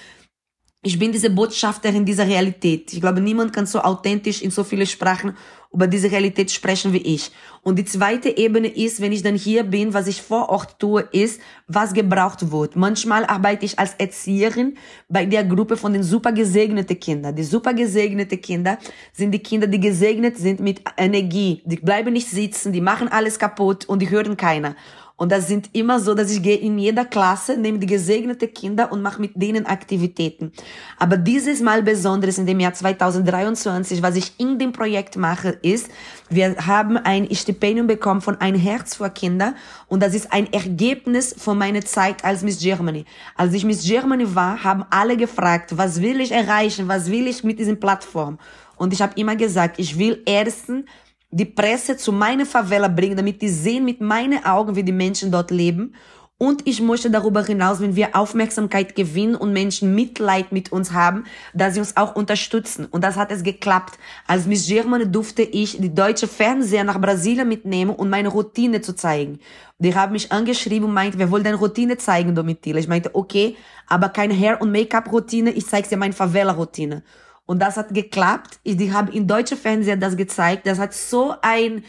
[0.83, 2.91] ich bin diese Botschafterin dieser Realität.
[2.91, 5.37] Ich glaube, niemand kann so authentisch in so viele Sprachen
[5.71, 7.31] über diese Realität sprechen wie ich.
[7.61, 11.01] Und die zweite Ebene ist, wenn ich dann hier bin, was ich vor Ort tue,
[11.11, 12.75] ist, was gebraucht wird.
[12.75, 14.75] Manchmal arbeite ich als Erzieherin
[15.07, 17.35] bei der Gruppe von den super gesegneten Kindern.
[17.35, 18.79] Die super gesegneten Kinder
[19.13, 21.61] sind die Kinder, die gesegnet sind mit Energie.
[21.63, 24.75] Die bleiben nicht sitzen, die machen alles kaputt und die hören keiner.
[25.21, 28.91] Und das sind immer so, dass ich gehe in jeder Klasse, nehme die gesegnete Kinder
[28.91, 30.51] und mache mit denen Aktivitäten.
[30.97, 35.91] Aber dieses Mal besonders in dem Jahr 2023, was ich in dem Projekt mache, ist,
[36.31, 39.53] wir haben ein Stipendium bekommen von Ein Herz vor Kinder
[39.85, 43.05] und das ist ein Ergebnis von meiner Zeit als Miss Germany.
[43.35, 47.43] Als ich Miss Germany war, haben alle gefragt, was will ich erreichen, was will ich
[47.43, 48.39] mit diesem Plattform?
[48.75, 50.85] Und ich habe immer gesagt, ich will erstens
[51.31, 55.31] die Presse zu meiner Favela bringen, damit die sehen mit meinen Augen, wie die Menschen
[55.31, 55.93] dort leben.
[56.37, 61.25] Und ich möchte darüber hinaus, wenn wir Aufmerksamkeit gewinnen und Menschen Mitleid mit uns haben,
[61.53, 62.87] dass sie uns auch unterstützen.
[62.89, 63.99] Und das hat es geklappt.
[64.25, 68.95] Als Miss Germany durfte ich die deutsche Fernseher nach Brasilien mitnehmen um meine Routine zu
[68.95, 69.37] zeigen.
[69.77, 72.79] Die haben mich angeschrieben und meinte, wir wollen deine Routine zeigen, Domitila.
[72.79, 73.55] Ich meinte, okay,
[73.87, 77.03] aber keine Hair- und Make-up-Routine, ich zeige dir meine Favela-Routine.
[77.51, 78.61] Und das hat geklappt.
[78.63, 80.65] Die haben in deutsche Fernseher das gezeigt.
[80.65, 81.83] Das hat so ein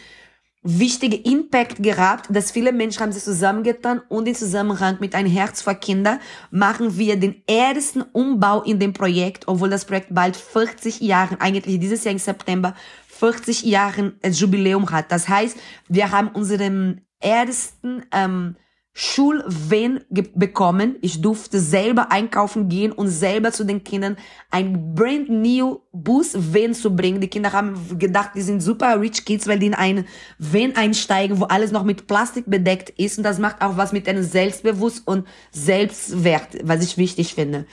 [0.64, 5.62] wichtiger Impact gehabt, dass viele Menschen haben sich zusammengetan und in Zusammenhang mit ein Herz
[5.62, 6.18] für Kinder
[6.50, 11.78] machen wir den ersten Umbau in dem Projekt, obwohl das Projekt bald 40 Jahre, eigentlich
[11.78, 12.74] dieses Jahr im September,
[13.06, 15.12] 40 Jahre Jubiläum hat.
[15.12, 18.56] Das heißt, wir haben unseren ersten ähm,
[18.94, 20.00] Schulvan
[20.34, 20.96] bekommen.
[21.00, 24.16] Ich durfte selber einkaufen gehen und selber zu den Kindern
[24.50, 27.20] ein brand new Bus Van zu bringen.
[27.20, 30.06] Die Kinder haben gedacht, die sind super rich Kids, weil die in einen
[30.38, 33.16] Van einsteigen, wo alles noch mit Plastik bedeckt ist.
[33.16, 37.66] Und das macht auch was mit einem Selbstbewusst und Selbstwert, was ich wichtig finde.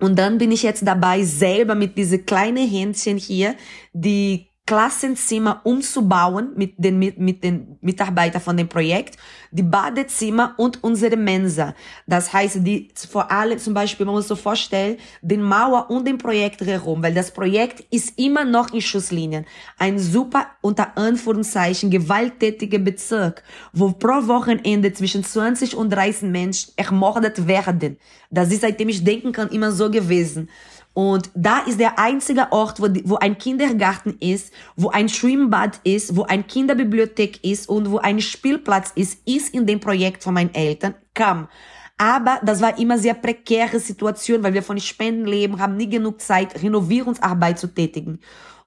[0.00, 3.54] Und dann bin ich jetzt dabei, selber mit diese kleinen Händchen hier,
[3.92, 9.16] die Klassenzimmer umzubauen mit den, mit, mit den Mitarbeitern von dem Projekt,
[9.50, 11.74] die Badezimmer und unsere Mensa.
[12.06, 16.18] Das heißt, die vor allem zum Beispiel, man muss so vorstellen, den Mauer und den
[16.18, 19.44] Projekt herum, weil das Projekt ist immer noch in Schusslinien.
[19.76, 27.48] Ein super, unter Anführungszeichen, gewalttätiger Bezirk, wo pro Wochenende zwischen 20 und 30 Menschen ermordet
[27.48, 27.96] werden.
[28.30, 30.48] Das ist, seitdem ich denken kann, immer so gewesen.
[30.92, 36.16] Und da ist der einzige Ort, wo, wo ein Kindergarten ist, wo ein Schwimmbad ist,
[36.16, 40.54] wo ein Kinderbibliothek ist und wo ein Spielplatz ist, ist in dem Projekt von meinen
[40.54, 41.48] Eltern, kam.
[41.96, 46.20] Aber das war immer sehr prekäre Situation, weil wir von Spenden leben, haben nie genug
[46.20, 48.20] Zeit, Renovierungsarbeit zu tätigen.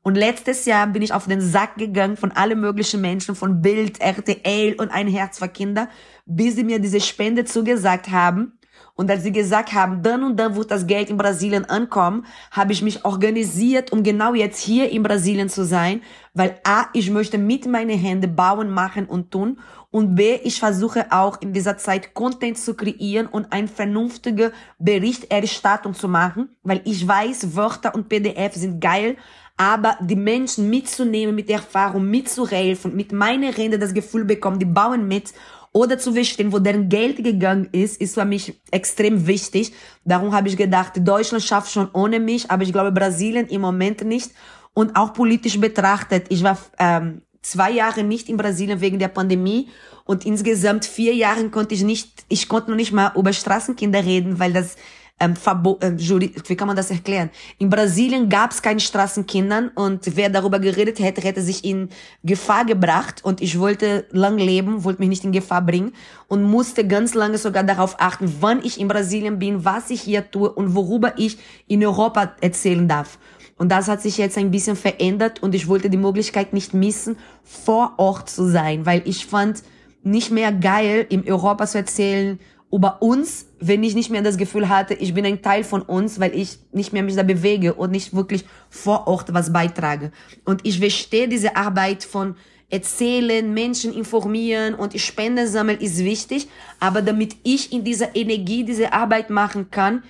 [0.04, 4.02] Und letztes Jahr bin ich auf den Sack gegangen von alle möglichen Menschen, von Bild,
[4.02, 5.90] RTL und ein Herz für Kinder,
[6.26, 8.60] bis sie mir diese Spende zugesagt haben.
[8.96, 12.74] Und als sie gesagt haben, dann und dann wird das Geld in Brasilien ankommen, habe
[12.74, 16.02] ich mich organisiert, um genau jetzt hier in Brasilien zu sein,
[16.36, 19.60] weil A, ich möchte mit meinen Händen bauen, machen und tun.
[19.90, 25.96] Und B, ich versuche auch in dieser Zeit Content zu kreieren und eine vernünftige Berichterstattung
[25.96, 29.18] zu machen, weil ich weiß, Wörter und PDF sind geil,
[29.58, 34.66] aber die Menschen mitzunehmen, mit der Erfahrung mitzuhelfen, mit meiner Rede das Gefühl bekommen, die
[34.66, 35.34] bauen mit
[35.74, 39.74] oder zu verstehen, wo deren Geld gegangen ist, ist für mich extrem wichtig.
[40.06, 44.04] Darum habe ich gedacht, Deutschland schafft schon ohne mich, aber ich glaube Brasilien im Moment
[44.06, 44.32] nicht.
[44.76, 49.70] Und auch politisch betrachtet, ich war ähm, zwei Jahre nicht in Brasilien wegen der Pandemie
[50.06, 54.40] und insgesamt vier Jahre konnte ich nicht, ich konnte noch nicht mal über Straßenkinder reden,
[54.40, 54.76] weil das
[55.20, 55.92] ähm, äh,
[56.48, 57.30] wie kann man das erklären?
[57.58, 61.90] In Brasilien gab es keine Straßenkindern und wer darüber geredet hätte, hätte sich in
[62.24, 65.94] Gefahr gebracht und ich wollte lang leben, wollte mich nicht in Gefahr bringen
[66.28, 70.30] und musste ganz lange sogar darauf achten, wann ich in Brasilien bin, was ich hier
[70.30, 73.18] tue und worüber ich in Europa erzählen darf.
[73.58, 77.18] Und das hat sich jetzt ein bisschen verändert und ich wollte die Möglichkeit nicht missen,
[77.44, 79.64] vor Ort zu sein, weil ich fand
[80.02, 82.40] nicht mehr geil, im Europa zu erzählen,
[82.74, 86.20] über uns, wenn ich nicht mehr das Gefühl hatte, ich bin ein Teil von uns,
[86.20, 90.12] weil ich nicht mehr mich da bewege und nicht wirklich vor Ort was beitrage.
[90.44, 92.36] Und ich verstehe diese Arbeit von
[92.72, 96.48] erzählen, Menschen informieren und Spende sammeln ist wichtig,
[96.80, 100.02] aber damit ich in dieser Energie diese Arbeit machen kann,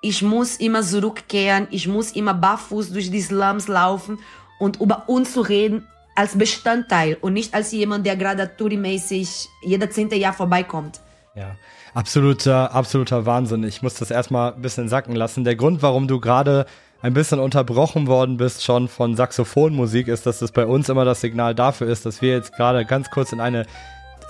[0.00, 4.18] ich muss immer zurückkehren, ich muss immer barfuß durch die Slums laufen
[4.58, 9.90] und über uns zu reden als Bestandteil und nicht als jemand, der gerade tourimäßig jeder
[9.90, 10.98] zehnte Jahr vorbeikommt.
[11.34, 11.56] Ja,
[11.94, 13.62] absoluter, absoluter Wahnsinn.
[13.62, 15.44] Ich muss das erstmal ein bisschen sacken lassen.
[15.44, 16.66] Der Grund, warum du gerade
[17.02, 21.20] ein bisschen unterbrochen worden bist schon von Saxophonmusik, ist, dass es bei uns immer das
[21.20, 23.64] Signal dafür ist, dass wir jetzt gerade ganz kurz in eine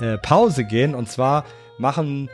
[0.00, 0.94] äh, Pause gehen.
[0.94, 1.44] Und zwar
[1.78, 2.28] machen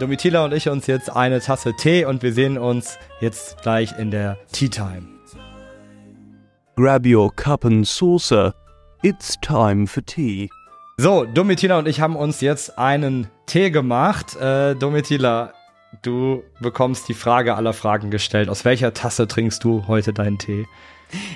[0.00, 4.10] Domitila und ich uns jetzt eine Tasse Tee und wir sehen uns jetzt gleich in
[4.10, 5.06] der Tea Time.
[6.76, 8.54] Grab your cup and saucer.
[9.02, 10.50] It's time for tea.
[10.98, 14.36] So, Domitila und ich haben uns jetzt einen Tee gemacht.
[14.36, 15.52] Äh, Domitila,
[16.02, 18.48] du bekommst die Frage aller Fragen gestellt.
[18.48, 20.66] Aus welcher Tasse trinkst du heute deinen Tee?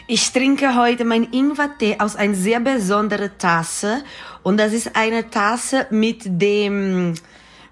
[0.08, 4.02] Ich trinke heute mein Ingwertee aus einer sehr besonderen Tasse.
[4.42, 7.14] Und das ist eine Tasse mit dem,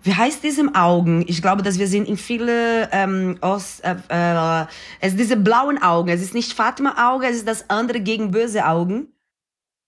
[0.03, 1.25] wie heißt diesem Augen?
[1.27, 4.67] Ich glaube, dass wir sind in viele ähm, aus, äh, äh,
[5.01, 6.09] es diese blauen Augen.
[6.11, 9.09] Es ist nicht Fatima-Auge, es ist das andere gegen böse Augen.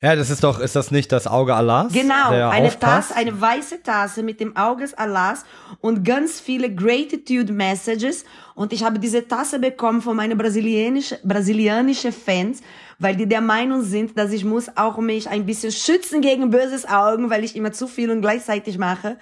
[0.02, 1.92] Ja, das ist doch, ist das nicht das Auge Allahs?
[1.92, 3.10] Genau, eine aufpasst?
[3.10, 5.44] Tasse, eine weiße Tasse mit dem Auge Allahs
[5.82, 8.24] und ganz viele Gratitude Messages.
[8.54, 12.62] Und ich habe diese Tasse bekommen von meinen brasilianischen brasilianische Fans,
[12.98, 16.88] weil die der Meinung sind, dass ich muss auch mich ein bisschen schützen gegen böses
[16.88, 19.18] Augen, weil ich immer zu viel und gleichzeitig mache.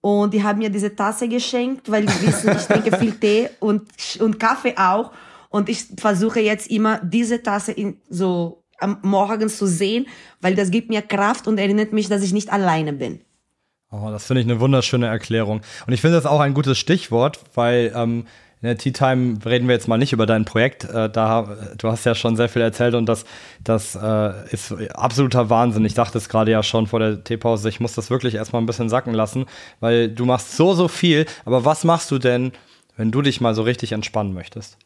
[0.00, 3.82] Und die haben mir diese Tasse geschenkt, weil die wissen, ich trinke viel Tee und,
[4.20, 5.10] und Kaffee auch.
[5.48, 10.06] Und ich versuche jetzt immer diese Tasse in, so am Morgen zu sehen,
[10.40, 13.20] weil das gibt mir Kraft und erinnert mich, dass ich nicht alleine bin.
[13.92, 15.62] Oh, das finde ich eine wunderschöne Erklärung.
[15.86, 18.24] Und ich finde das auch ein gutes Stichwort, weil ähm,
[18.62, 20.84] in der Tea Time reden wir jetzt mal nicht über dein Projekt.
[20.84, 23.24] Äh, da, du hast ja schon sehr viel erzählt und das,
[23.64, 25.84] das äh, ist absoluter Wahnsinn.
[25.86, 28.66] Ich dachte es gerade ja schon vor der Teepause, ich muss das wirklich erstmal ein
[28.66, 29.46] bisschen sacken lassen,
[29.80, 31.26] weil du machst so, so viel.
[31.44, 32.52] Aber was machst du denn,
[32.96, 34.76] wenn du dich mal so richtig entspannen möchtest?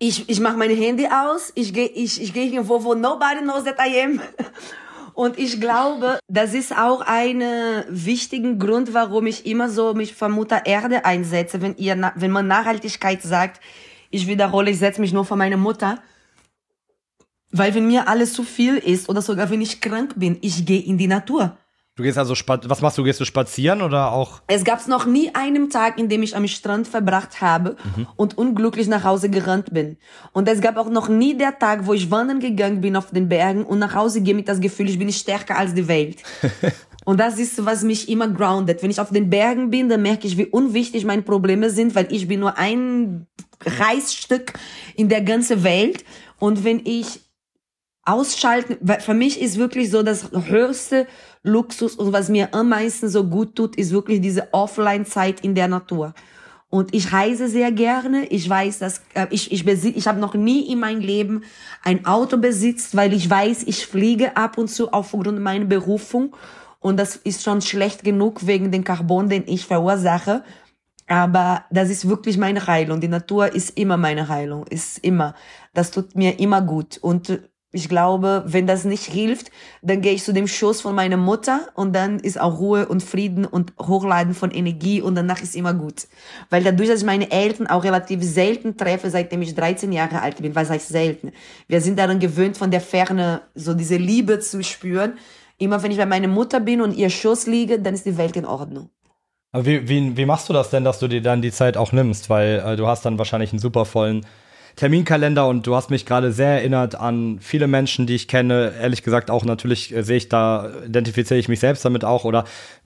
[0.00, 3.64] Ich, ich mache mein Handy aus, ich gehe ich, ich geh irgendwo, wo nobody knows
[3.64, 4.20] that I am.
[5.14, 7.42] Und ich glaube, das ist auch ein
[7.88, 12.46] wichtiger Grund, warum ich immer so mich für Mutter Erde einsetze, wenn ihr, wenn man
[12.46, 13.60] Nachhaltigkeit sagt.
[14.10, 16.00] Ich wiederhole, ich setze mich nur für meine Mutter.
[17.50, 20.82] Weil wenn mir alles zu viel ist oder sogar wenn ich krank bin, ich gehe
[20.82, 21.58] in die Natur.
[21.98, 23.02] Du gehst also, was machst du?
[23.02, 24.40] Gehst du spazieren oder auch?
[24.46, 27.74] Es gab noch nie einen Tag, in dem ich am Strand verbracht habe
[28.14, 29.96] und unglücklich nach Hause gerannt bin.
[30.30, 33.28] Und es gab auch noch nie der Tag, wo ich wandern gegangen bin auf den
[33.28, 36.18] Bergen und nach Hause gehe mit das Gefühl, ich bin stärker als die Welt.
[37.04, 38.82] Und das ist, was mich immer groundet.
[38.82, 42.06] Wenn ich auf den Bergen bin, dann merke ich, wie unwichtig meine Probleme sind, weil
[42.12, 43.26] ich bin nur ein
[43.64, 44.52] Reisstück
[44.94, 46.04] in der ganzen Welt.
[46.38, 47.20] Und wenn ich
[48.08, 51.06] ausschalten, für mich ist wirklich so das höchste
[51.42, 55.68] Luxus und was mir am meisten so gut tut, ist wirklich diese Offline-Zeit in der
[55.68, 56.14] Natur.
[56.70, 58.26] Und ich reise sehr gerne.
[58.26, 61.44] Ich weiß, dass äh, ich ich besi ich habe noch nie in meinem Leben
[61.82, 66.34] ein Auto besitzt, weil ich weiß, ich fliege ab und zu aufgrund meiner Berufung
[66.80, 70.44] und das ist schon schlecht genug wegen dem Carbon, den ich verursache.
[71.06, 73.00] Aber das ist wirklich meine Heilung.
[73.00, 75.34] Die Natur ist immer meine Heilung, ist immer.
[75.72, 76.98] Das tut mir immer gut.
[76.98, 79.50] Und ich glaube, wenn das nicht hilft,
[79.82, 83.02] dann gehe ich zu dem Schoß von meiner Mutter und dann ist auch Ruhe und
[83.02, 86.08] Frieden und Hochladen von Energie und danach ist immer gut.
[86.48, 90.40] Weil dadurch, dass ich meine Eltern auch relativ selten treffe, seitdem ich 13 Jahre alt
[90.40, 91.32] bin, was heißt selten?
[91.66, 95.18] Wir sind daran gewöhnt, von der Ferne so diese Liebe zu spüren.
[95.58, 98.36] Immer wenn ich bei meiner Mutter bin und ihr Schoß liege, dann ist die Welt
[98.36, 98.88] in Ordnung.
[99.52, 102.30] Wie, wie, wie machst du das denn, dass du dir dann die Zeit auch nimmst?
[102.30, 104.24] Weil äh, du hast dann wahrscheinlich einen super vollen
[104.78, 108.74] Terminkalender und du hast mich gerade sehr erinnert an viele Menschen, die ich kenne.
[108.80, 112.24] Ehrlich gesagt auch natürlich äh, sehe ich da, identifiziere ich mich selbst damit auch.
[112.24, 112.44] Oder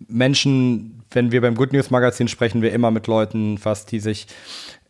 [0.09, 4.27] Menschen, wenn wir beim Good News Magazin sprechen, wir immer mit Leuten fast, die sich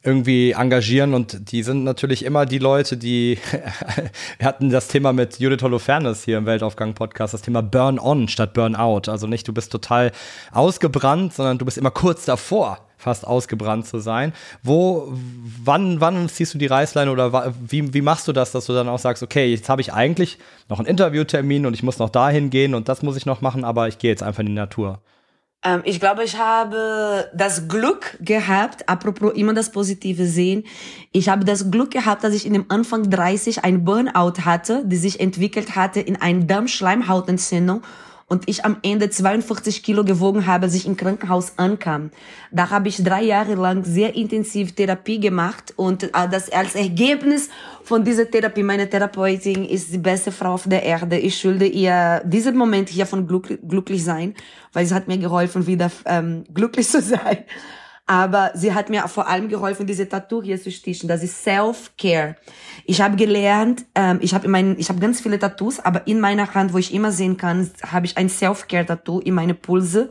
[0.05, 3.39] irgendwie engagieren und die sind natürlich immer die Leute, die
[4.39, 8.27] wir hatten das Thema mit Judith Holofernes hier im Weltaufgang Podcast, das Thema Burn on
[8.29, 9.09] statt Burn out.
[9.09, 10.11] Also nicht du bist total
[10.51, 14.33] ausgebrannt, sondern du bist immer kurz davor fast ausgebrannt zu sein.
[14.63, 15.13] Wo,
[15.65, 18.89] wann, wann ziehst du die Reißleine oder wie, wie machst du das, dass du dann
[18.89, 20.39] auch sagst, okay, jetzt habe ich eigentlich
[20.69, 23.65] noch einen Interviewtermin und ich muss noch dahin gehen und das muss ich noch machen,
[23.65, 25.01] aber ich gehe jetzt einfach in die Natur.
[25.65, 30.65] Ähm, ich glaube, ich habe das Glück gehabt, apropos immer das Positive sehen,
[31.13, 34.97] ich habe das Glück gehabt, dass ich in dem Anfang 30 ein Burnout hatte, die
[34.97, 37.83] sich entwickelt hatte in eine Darmschleimhautentzündung
[38.33, 42.11] und ich am Ende 42 Kilo gewogen habe, als ich im Krankenhaus ankam.
[42.51, 47.51] Da habe ich drei Jahre lang sehr intensiv Therapie gemacht und äh, das als Ergebnis
[47.85, 51.19] von dieser Therapie, meine Therapeutin ist die beste Frau auf der Erde.
[51.19, 54.35] Ich schulde ihr diesen Moment hier von glück, glücklich sein,
[54.73, 57.45] weil sie hat mir geholfen, wieder ähm, glücklich zu sein.
[58.07, 61.09] Aber sie hat mir vor allem geholfen, diese Tattoo hier zu stichen.
[61.09, 62.37] Das ist Self-Care.
[62.85, 66.53] Ich habe gelernt, ähm, ich habe mein, ich habe ganz viele Tattoos, aber in meiner
[66.53, 70.11] Hand, wo ich immer sehen kann, habe ich ein Self-Care-Tattoo in meine Pulse,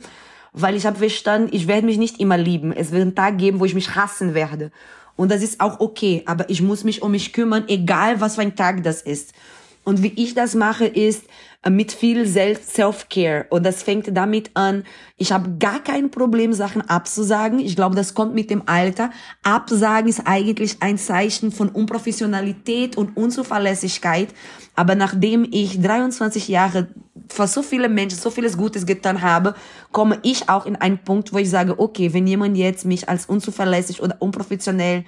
[0.53, 2.71] weil ich habe verstanden, ich werde mich nicht immer lieben.
[2.71, 4.71] Es wird einen Tag geben, wo ich mich hassen werde.
[5.17, 8.41] Und das ist auch okay, aber ich muss mich um mich kümmern, egal was für
[8.41, 9.33] ein Tag das ist.
[9.83, 11.23] Und wie ich das mache, ist
[11.63, 13.45] äh, mit viel Sel- Self-Care.
[13.49, 14.83] Und das fängt damit an,
[15.17, 17.59] ich habe gar kein Problem, Sachen abzusagen.
[17.59, 19.11] Ich glaube, das kommt mit dem Alter.
[19.43, 24.29] Absagen ist eigentlich ein Zeichen von Unprofessionalität und Unzuverlässigkeit.
[24.75, 26.87] Aber nachdem ich 23 Jahre
[27.27, 29.53] für so viele Menschen so vieles Gutes getan habe,
[29.91, 33.25] komme ich auch in einen Punkt, wo ich sage, okay, wenn jemand jetzt mich als
[33.25, 35.05] unzuverlässig oder unprofessionell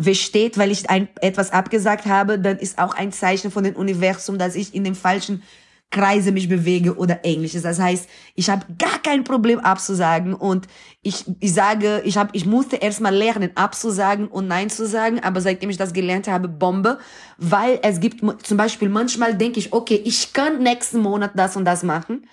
[0.00, 4.38] versteht, weil ich ein, etwas abgesagt habe, dann ist auch ein Zeichen von dem Universum,
[4.38, 5.42] dass ich in den falschen
[5.90, 7.62] Kreise mich bewege oder ähnliches.
[7.62, 10.66] Das heißt, ich habe gar kein Problem abzusagen und
[11.02, 15.40] ich, ich sage, ich habe, ich musste erstmal lernen abzusagen und Nein zu sagen, aber
[15.40, 16.98] seitdem ich das gelernt habe, Bombe,
[17.38, 21.64] weil es gibt zum Beispiel manchmal denke ich, okay, ich kann nächsten Monat das und
[21.64, 22.26] das machen.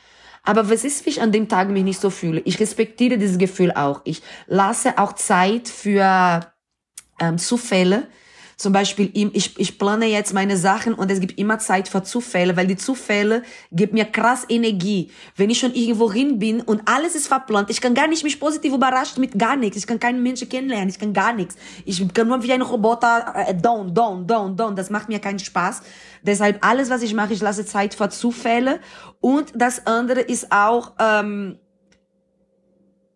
[0.45, 2.41] Aber was ist, wenn ich an dem Tag mich nicht so fühle?
[2.41, 4.01] Ich respektiere dieses Gefühl auch.
[4.03, 6.52] Ich lasse auch Zeit für
[7.19, 8.07] ähm, Zufälle.
[8.55, 12.55] Zum Beispiel, ich, ich plane jetzt meine Sachen und es gibt immer Zeit für Zufälle,
[12.55, 15.11] weil die Zufälle geben mir krass Energie.
[15.35, 18.39] Wenn ich schon irgendwo hin bin und alles ist verplant, ich kann gar nicht mich
[18.39, 19.77] positiv überraschen mit gar nichts.
[19.77, 21.55] Ich kann keinen Menschen kennenlernen, ich kann gar nichts.
[21.83, 24.75] Ich kann nur wie ein Roboter äh, down, down, down, down.
[24.75, 25.81] Das macht mir keinen Spaß.
[26.21, 28.79] Deshalb alles, was ich mache, ich lasse Zeit für Zufälle.
[29.19, 31.57] Und das andere ist auch, ähm,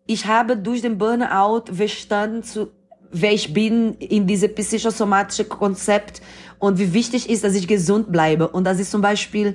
[0.06, 2.72] ich habe durch den Burnout verstanden zu
[3.10, 6.20] wer ich bin in diese psychosomatische Konzept
[6.58, 8.48] und wie wichtig ist, dass ich gesund bleibe.
[8.48, 9.54] Und das ist zum Beispiel,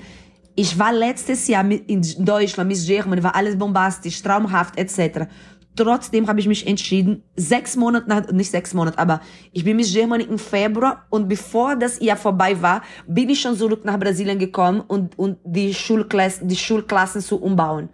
[0.56, 5.28] ich war letztes Jahr in Deutschland, Miss Germany, war alles bombastisch, traumhaft etc.
[5.76, 9.92] Trotzdem habe ich mich entschieden, sechs Monate nach, nicht sechs Monate, aber ich bin Miss
[9.92, 14.38] Germany im Februar und bevor das Jahr vorbei war, bin ich schon zurück nach Brasilien
[14.38, 17.90] gekommen und, und die Schulklassen, die Schulklassen zu umbauen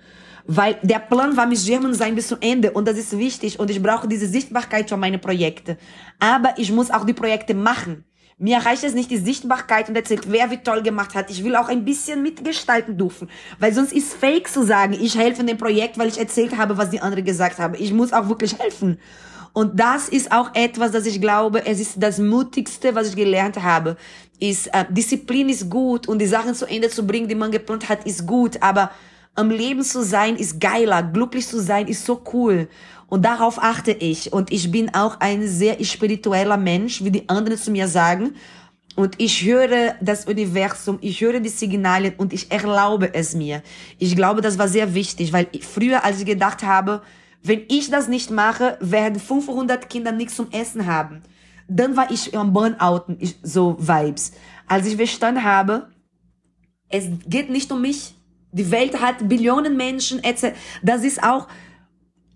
[0.46, 3.70] weil der Plan war mit German sein bis zum Ende und das ist wichtig und
[3.70, 5.78] ich brauche diese Sichtbarkeit für meine Projekte.
[6.20, 8.06] Aber ich muss auch die Projekte machen.
[8.42, 11.30] Mir reicht es nicht die Sichtbarkeit und erzählt, wer wie toll gemacht hat.
[11.30, 13.30] Ich will auch ein bisschen mitgestalten dürfen,
[13.60, 16.78] weil sonst ist fake zu sagen, ich helfe in dem Projekt, weil ich erzählt habe,
[16.78, 17.76] was die andere gesagt haben.
[17.78, 18.98] Ich muss auch wirklich helfen.
[19.52, 23.62] Und das ist auch etwas, das ich glaube, es ist das Mutigste, was ich gelernt
[23.62, 23.98] habe.
[24.40, 27.90] Ist äh, Disziplin ist gut und die Sachen zu Ende zu bringen, die man geplant
[27.90, 28.92] hat, ist gut, aber
[29.36, 32.68] am Leben zu sein ist geiler, glücklich zu sein ist so cool.
[33.08, 34.34] Und darauf achte ich.
[34.34, 38.36] Und ich bin auch ein sehr spiritueller Mensch, wie die anderen zu mir sagen.
[38.96, 43.64] Und ich höre das Universum, ich höre die Signale und ich erlaube es mir.
[43.98, 47.02] Ich glaube, das war sehr wichtig, weil früher, als ich gedacht habe,
[47.42, 51.22] wenn ich das nicht mache, werden 500 Kinder nichts zum Essen haben.
[51.70, 53.06] Dann war ich am Burnout,
[53.42, 54.34] so Vibes.
[54.68, 55.88] Als ich verstanden habe,
[56.90, 58.16] es geht nicht um mich,
[58.52, 60.56] die Welt hat Billionen Menschen, etc.
[60.82, 61.48] Das ist auch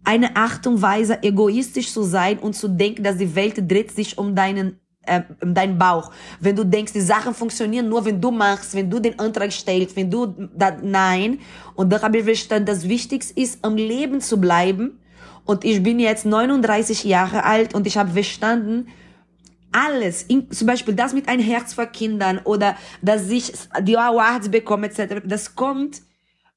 [0.04, 4.18] eine Art und Weise, egoistisch zu sein und zu denken, dass die Welt dreht sich
[4.18, 6.12] um deinen äh, um deinen Bauch.
[6.40, 9.96] Wenn du denkst, die Sachen funktionieren nur, wenn du machst, wenn du den Antrag stellst,
[9.96, 11.40] wenn du da, nein.
[11.76, 15.00] Und da habe ich verstanden, das Wichtigste ist, am Leben zu bleiben.
[15.46, 18.88] Und ich bin jetzt 39 Jahre alt und ich habe verstanden,
[19.74, 23.52] alles, in, zum Beispiel das mit ein Herz vor Kindern oder dass ich
[23.82, 26.02] die Awards bekomme etc., das kommt,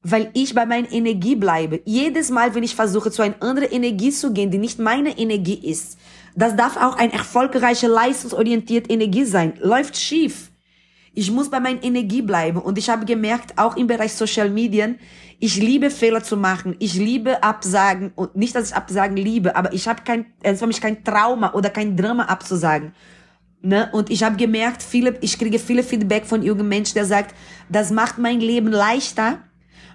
[0.02, 1.80] weil ich bei meiner Energie bleibe.
[1.84, 5.58] Jedes Mal, wenn ich versuche, zu einer anderen Energie zu gehen, die nicht meine Energie
[5.68, 5.98] ist,
[6.36, 9.54] das darf auch ein erfolgreiche, leistungsorientierte Energie sein.
[9.60, 10.50] Läuft schief.
[11.16, 12.58] Ich muss bei meiner Energie bleiben.
[12.58, 14.98] Und ich habe gemerkt, auch im Bereich Social Medien,
[15.40, 16.76] ich liebe Fehler zu machen.
[16.78, 18.12] Ich liebe Absagen.
[18.14, 21.54] Und nicht, dass ich Absagen liebe, aber ich habe kein, es für mich kein Trauma
[21.54, 22.92] oder kein Drama abzusagen.
[23.62, 23.88] Ne?
[23.92, 27.34] Und ich habe gemerkt, viele, ich kriege viele Feedback von jungen Menschen, der sagt,
[27.70, 29.38] das macht mein Leben leichter,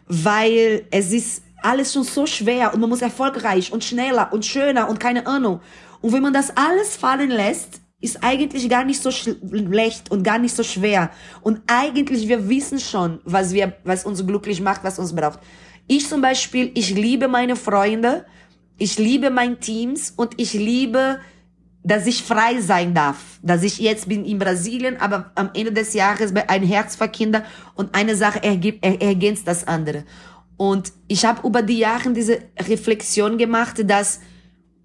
[0.07, 4.89] weil es ist alles schon so schwer und man muss erfolgreich und schneller und schöner
[4.89, 5.61] und keine Ahnung.
[6.01, 10.39] Und wenn man das alles fallen lässt, ist eigentlich gar nicht so schlecht und gar
[10.39, 11.11] nicht so schwer.
[11.41, 15.39] Und eigentlich, wir wissen schon, was wir, was uns glücklich macht, was uns braucht.
[15.87, 18.25] Ich zum Beispiel, ich liebe meine Freunde,
[18.77, 21.19] ich liebe mein Teams und ich liebe,
[21.83, 23.39] dass ich frei sein darf.
[23.43, 27.43] Dass ich jetzt bin in Brasilien, aber am Ende des Jahres ein Herz für Kinder
[27.75, 30.05] und eine Sache ergibt, er, ergänzt das andere.
[30.57, 34.21] Und ich habe über die Jahre diese Reflexion gemacht, dass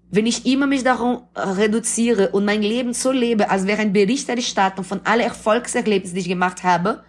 [0.09, 4.85] wenn ich immer mich darum reduziere und mein Leben so lebe, als wäre ein Berichterstattung
[4.85, 7.03] von allen Erfolgserlebnissen, die ich gemacht habe,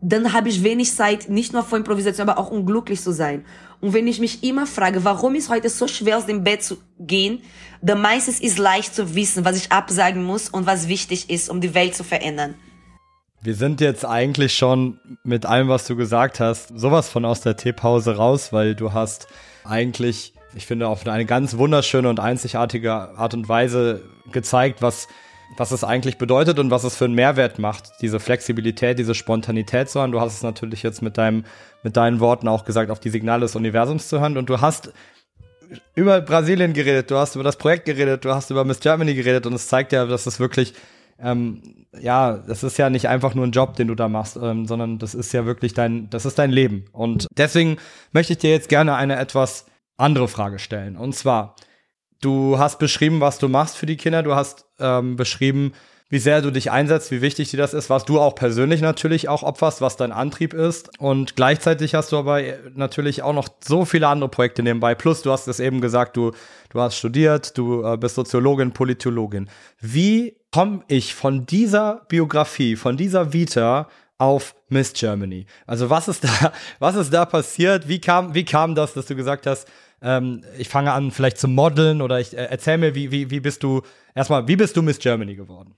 [0.00, 3.44] dann habe ich wenig Zeit, nicht nur vor Improvisation, aber auch um glücklich zu sein.
[3.80, 6.78] Und wenn ich mich immer frage, warum ist heute so schwer aus dem Bett zu
[6.98, 7.42] gehen,
[7.80, 11.60] dann meistens ist leicht zu wissen, was ich absagen muss und was wichtig ist, um
[11.60, 12.54] die Welt zu verändern.
[13.40, 17.56] Wir sind jetzt eigentlich schon mit allem, was du gesagt hast, sowas von aus der
[17.56, 19.26] Teepause raus, weil du hast
[19.64, 25.08] eigentlich ich finde, auf eine ganz wunderschöne und einzigartige Art und Weise gezeigt, was,
[25.56, 29.88] was es eigentlich bedeutet und was es für einen Mehrwert macht, diese Flexibilität, diese Spontanität
[29.88, 30.12] zu hören.
[30.12, 31.44] Du hast es natürlich jetzt mit deinem,
[31.82, 34.92] mit deinen Worten auch gesagt, auf die Signale des Universums zu hören und du hast
[35.94, 39.46] über Brasilien geredet, du hast über das Projekt geredet, du hast über Miss Germany geredet
[39.46, 40.74] und es zeigt ja, dass es wirklich
[41.18, 41.62] ähm,
[42.00, 44.98] ja, das ist ja nicht einfach nur ein Job, den du da machst, ähm, sondern
[44.98, 46.86] das ist ja wirklich dein, das ist dein Leben.
[46.92, 47.76] Und deswegen
[48.12, 49.66] möchte ich dir jetzt gerne eine etwas
[50.02, 50.96] andere Frage stellen.
[50.96, 51.54] Und zwar,
[52.22, 54.22] Du hast beschrieben, was du machst für die Kinder.
[54.22, 55.72] Du hast ähm, beschrieben,
[56.08, 59.28] wie sehr du dich einsetzt, wie wichtig dir das ist, was du auch persönlich natürlich
[59.28, 61.00] auch opferst, was dein Antrieb ist.
[61.00, 62.40] Und gleichzeitig hast du aber
[62.74, 64.94] natürlich auch noch so viele andere Projekte nebenbei.
[64.94, 66.30] Plus, du hast es eben gesagt, du,
[66.70, 69.50] du hast studiert, du äh, bist Soziologin, Politologin.
[69.80, 75.46] Wie komme ich von dieser Biografie, von dieser Vita auf Miss Germany?
[75.66, 77.88] Also was ist da, was ist da passiert?
[77.88, 79.66] Wie kam, wie kam das, dass du gesagt hast,
[80.02, 83.40] ähm, ich fange an vielleicht zu modeln oder ich äh, erzähl mir, wie, wie, wie
[83.40, 83.82] bist du,
[84.14, 85.74] erstmal, wie bist du Miss Germany geworden?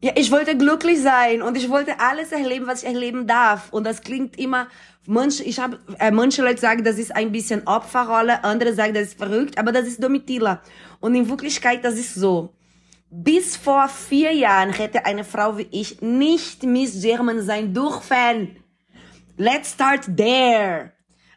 [0.00, 3.72] Ja, ich wollte glücklich sein und ich wollte alles erleben, was ich erleben darf.
[3.72, 4.66] Und das klingt immer,
[5.06, 9.08] manche, ich habe, äh, manche Leute sagen, das ist ein bisschen Opferrolle, andere sagen, das
[9.08, 10.60] ist verrückt, aber das ist Domitila.
[10.98, 12.52] Und in Wirklichkeit, das ist so.
[13.10, 18.56] Bis vor vier Jahren hätte eine Frau wie ich nicht Miss German sein dürfen.
[19.36, 20.91] Let's start there.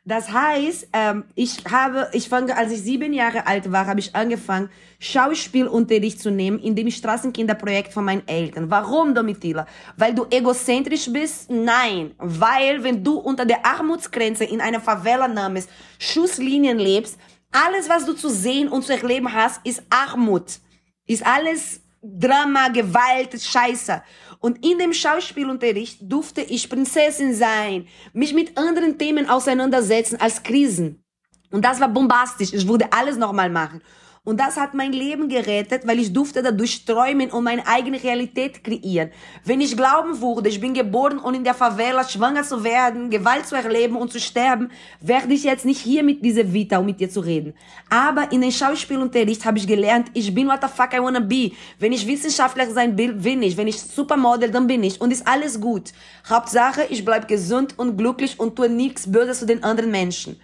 [0.08, 4.16] Das heißt, ähm, ich habe, ich fange, als ich sieben Jahre alt war, habe ich
[4.16, 8.70] angefangen, Schauspielunterricht zu nehmen in dem Straßenkinderprojekt von meinen Eltern.
[8.70, 9.66] Warum, Domitila?
[9.98, 11.50] Weil du egozentrisch bist?
[11.50, 12.12] Nein.
[12.20, 17.18] Weil, wenn du unter der Armutsgrenze in einer Favela namens Schusslinien lebst,
[17.52, 20.60] alles, was du zu sehen und zu erleben hast, ist Armut.
[21.08, 24.04] Ist alles Drama, Gewalt, Scheiße.
[24.40, 31.04] Und in dem Schauspielunterricht durfte ich Prinzessin sein, mich mit anderen Themen auseinandersetzen als Krisen.
[31.52, 32.54] Und das war bombastisch.
[32.54, 33.82] Ich würde alles nochmal machen.
[34.26, 38.64] Und das hat mein Leben gerettet, weil ich durfte dadurch träumen und meine eigene Realität
[38.64, 39.12] kreieren.
[39.44, 43.46] Wenn ich glauben würde, ich bin geboren, um in der Favela schwanger zu werden, Gewalt
[43.46, 47.00] zu erleben und zu sterben, werde ich jetzt nicht hier mit dieser Vita, um mit
[47.00, 47.54] dir zu reden.
[47.88, 51.52] Aber in den Schauspielunterricht habe ich gelernt, ich bin what the fuck I wanna be.
[51.78, 53.56] Wenn ich Wissenschaftler sein will, bin ich.
[53.56, 55.00] Wenn ich Supermodel, dann bin ich.
[55.00, 55.94] Und ist alles gut.
[56.28, 60.40] Hauptsache, ich bleib gesund und glücklich und tue nichts Böses zu den anderen Menschen.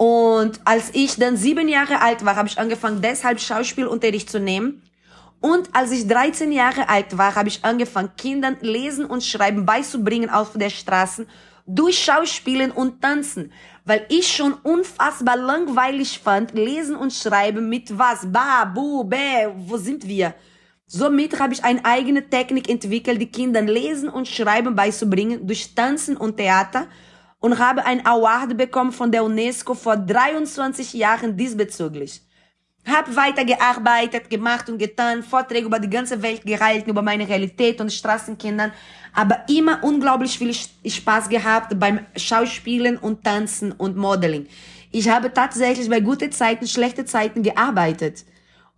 [0.00, 4.80] Und als ich dann sieben Jahre alt war, habe ich angefangen, deshalb Schauspielunterricht zu nehmen.
[5.42, 10.30] Und als ich 13 Jahre alt war, habe ich angefangen, Kindern Lesen und Schreiben beizubringen
[10.30, 11.26] auf der Straße
[11.66, 13.52] durch Schauspielen und Tanzen.
[13.84, 18.20] Weil ich schon unfassbar langweilig fand, Lesen und Schreiben mit was?
[18.32, 20.34] Ba, bu, bä, wo sind wir?
[20.86, 26.16] Somit habe ich eine eigene Technik entwickelt, die Kindern Lesen und Schreiben beizubringen durch Tanzen
[26.16, 26.86] und Theater
[27.40, 32.22] und habe ein Award bekommen von der UNESCO vor 23 Jahren diesbezüglich.
[32.86, 37.92] Hab weitergearbeitet, gemacht und getan, Vorträge über die ganze Welt gehalten, über meine Realität und
[37.92, 38.72] Straßenkindern,
[39.12, 40.54] aber immer unglaublich viel
[40.90, 44.46] Spaß gehabt beim Schauspielen und Tanzen und Modeling.
[44.92, 48.24] Ich habe tatsächlich bei guten Zeiten, schlechte Zeiten gearbeitet.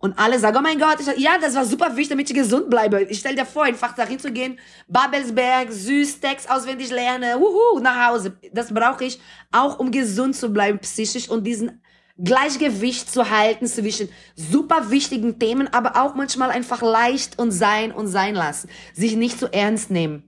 [0.03, 2.69] Und alle sagen, oh mein Gott, ich, ja, das war super wichtig, damit ich gesund
[2.69, 3.03] bleibe.
[3.03, 8.09] Ich stell dir vor, einfach dahin zu gehen, Babelsberg, süß, Text auswendig lernen, wuhu, nach
[8.09, 8.33] Hause.
[8.51, 9.21] Das brauche ich
[9.53, 11.81] auch, um gesund zu bleiben, psychisch und diesen
[12.21, 18.07] Gleichgewicht zu halten zwischen super wichtigen Themen, aber auch manchmal einfach leicht und sein und
[18.07, 18.69] sein lassen.
[18.93, 20.23] Sich nicht zu ernst nehmen.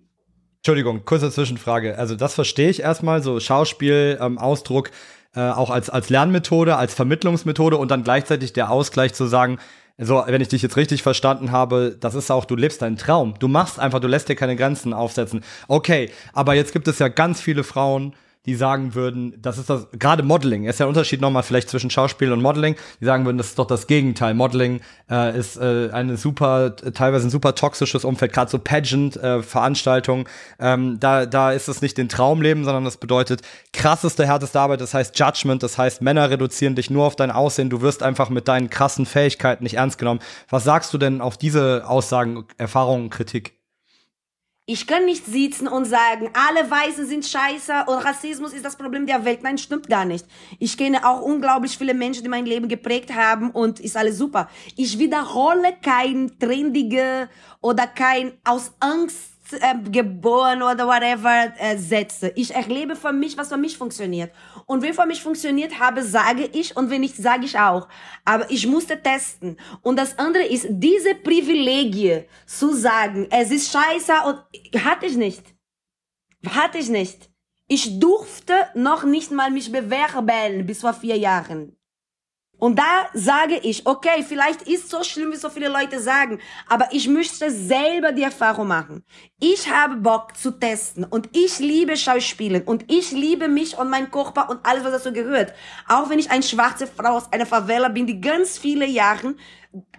[0.60, 1.98] Entschuldigung, kurze Zwischenfrage.
[1.98, 4.90] Also das verstehe ich erstmal, so Schauspiel, ähm, Ausdruck
[5.36, 9.58] äh, auch als, als Lernmethode, als Vermittlungsmethode und dann gleichzeitig der Ausgleich zu sagen,
[9.98, 13.36] so, wenn ich dich jetzt richtig verstanden habe, das ist auch, du lebst deinen Traum.
[13.40, 15.42] Du machst einfach, du lässt dir keine Grenzen aufsetzen.
[15.70, 18.14] Okay, aber jetzt gibt es ja ganz viele Frauen,
[18.46, 21.90] die sagen würden, das ist das, gerade Modeling, ist ja ein Unterschied nochmal vielleicht zwischen
[21.90, 24.34] Schauspiel und Modeling, die sagen würden, das ist doch das Gegenteil.
[24.34, 29.42] Modeling äh, ist äh, eine super, teilweise ein super toxisches Umfeld, gerade so Pageant, äh,
[30.60, 33.42] ähm, da, da ist es nicht den Traumleben, sondern das bedeutet
[33.74, 37.70] krasseste, härteste Arbeit, das heißt Judgment, das heißt Männer reduzieren dich nur auf dein Aussehen,
[37.70, 40.20] du wirst einfach mit deinen krassen Fähigkeiten nicht ernst genommen.
[40.50, 43.54] Was sagst du denn auf diese Aussagen, Erfahrungen, Kritik?
[44.68, 49.06] Ich kann nicht sitzen und sagen, alle Weißen sind scheiße und Rassismus ist das Problem
[49.06, 49.44] der Welt.
[49.44, 50.26] Nein, stimmt gar nicht.
[50.58, 54.50] Ich kenne auch unglaublich viele Menschen, die mein Leben geprägt haben und ist alles super.
[54.76, 57.30] Ich wiederhole kein trendige
[57.62, 62.32] oder kein aus Angst äh, geboren oder whatever äh, setze.
[62.36, 64.32] Ich erlebe für mich, was für mich funktioniert.
[64.66, 67.88] Und wenn für mich funktioniert habe, sage ich und wenn nicht, sage ich auch.
[68.24, 69.58] Aber ich musste testen.
[69.82, 75.44] Und das andere ist, diese Privilegie zu sagen, es ist scheiße und hatte ich nicht.
[76.48, 77.30] Hatte ich nicht.
[77.68, 81.75] Ich durfte noch nicht mal mich bewerben bis vor vier Jahren.
[82.58, 86.88] Und da sage ich, okay, vielleicht ist so schlimm, wie so viele Leute sagen, aber
[86.92, 89.04] ich möchte selber die Erfahrung machen.
[89.40, 94.10] Ich habe Bock zu testen und ich liebe Schauspielen und ich liebe mich und meinen
[94.10, 95.54] Körper und alles, was dazu gehört.
[95.88, 99.36] Auch wenn ich eine schwarze Frau aus einer Favela bin, die ganz viele Jahre,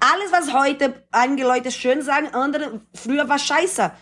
[0.00, 3.92] alles, was heute einige Leute schön sagen, andere früher war scheiße.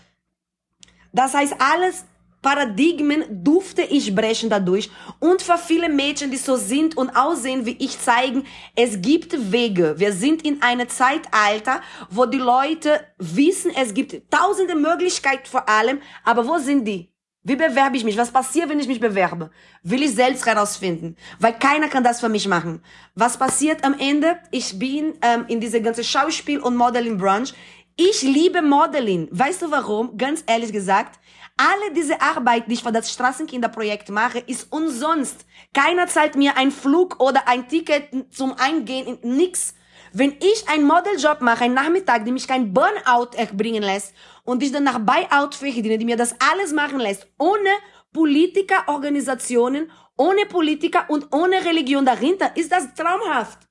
[1.13, 2.05] Das heißt, alles
[2.45, 4.91] Paradigmen durfte ich brechen dadurch.
[5.19, 8.45] Und für viele Mädchen, die so sind und aussehen wie ich, zeigen,
[8.77, 9.95] es gibt Wege.
[9.97, 11.81] Wir sind in einem Zeitalter,
[12.11, 17.11] wo die Leute wissen, es gibt tausende Möglichkeiten vor allem, aber wo sind die?
[17.45, 18.17] Wie bewerbe ich mich?
[18.19, 19.51] Was passiert, wenn ich mich bewerbe?
[19.83, 22.83] Will ich selbst herausfinden, weil keiner kann das für mich machen.
[23.15, 24.37] Was passiert am Ende?
[24.51, 27.55] Ich bin ähm, in diese ganze Schauspiel- und Modeling-Branche.
[27.97, 29.29] Ich liebe Modeling.
[29.31, 30.19] Weißt du warum?
[30.19, 31.21] Ganz ehrlich gesagt,
[31.57, 35.47] alle diese Arbeit, die ich für das Straßenkinderprojekt mache, ist umsonst.
[35.73, 39.75] Keiner zahlt mir einen Flug oder ein Ticket zum Eingehen, nix.
[40.13, 44.71] Wenn ich einen Modeljob mache, einen Nachmittag, der mich kein Burnout erbringen lässt und ich
[44.71, 47.71] dann nach Buyout verdiene, die mir das alles machen lässt, ohne
[48.13, 53.64] Politiker, Organisationen, ohne Politiker und ohne Religion dahinter, ist das traumhaft.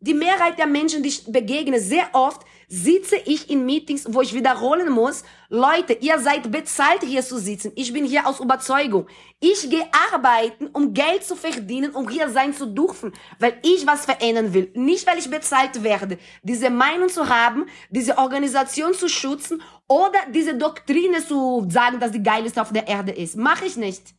[0.00, 4.32] Die Mehrheit der Menschen, die ich begegne, sehr oft sitze ich in Meetings, wo ich
[4.32, 7.72] wiederholen muss, Leute, ihr seid bezahlt hier zu sitzen.
[7.74, 9.08] Ich bin hier aus Überzeugung.
[9.40, 14.04] Ich gehe arbeiten, um Geld zu verdienen, um hier sein zu dürfen, weil ich was
[14.04, 14.70] verändern will.
[14.74, 20.54] Nicht, weil ich bezahlt werde, diese Meinung zu haben, diese Organisation zu schützen oder diese
[20.54, 23.36] Doktrine zu sagen, dass die geilste auf der Erde ist.
[23.36, 24.14] Mache ich nicht.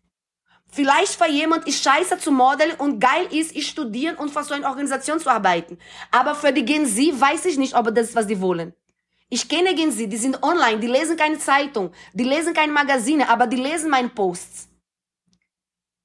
[0.72, 4.54] Vielleicht für jemand ist scheiße zu modeln und geil ist, ich studieren und für so
[4.54, 5.80] eine Organisation zu arbeiten.
[6.12, 8.74] Aber für die Gen Z weiß ich nicht, ob das ist, was die wollen.
[9.30, 13.28] Ich kenne Gen Z, die sind online, die lesen keine Zeitung, die lesen keine Magazine,
[13.30, 14.68] aber die lesen meine Posts.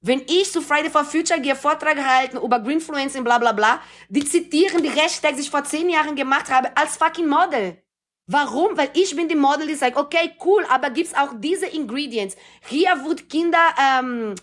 [0.01, 4.23] Wenn ich zu Friday for Future gehe, Vortrag halten über Greenfluencing, bla bla bla, die
[4.23, 7.81] zitieren die Hashtags, die ich vor zehn Jahren gemacht habe, als fucking Model.
[8.27, 8.77] Warum?
[8.77, 12.35] Weil ich bin die Model, die sagt, okay, cool, aber gibt's auch diese Ingredients.
[12.67, 14.35] Hier wird Kinder ähm,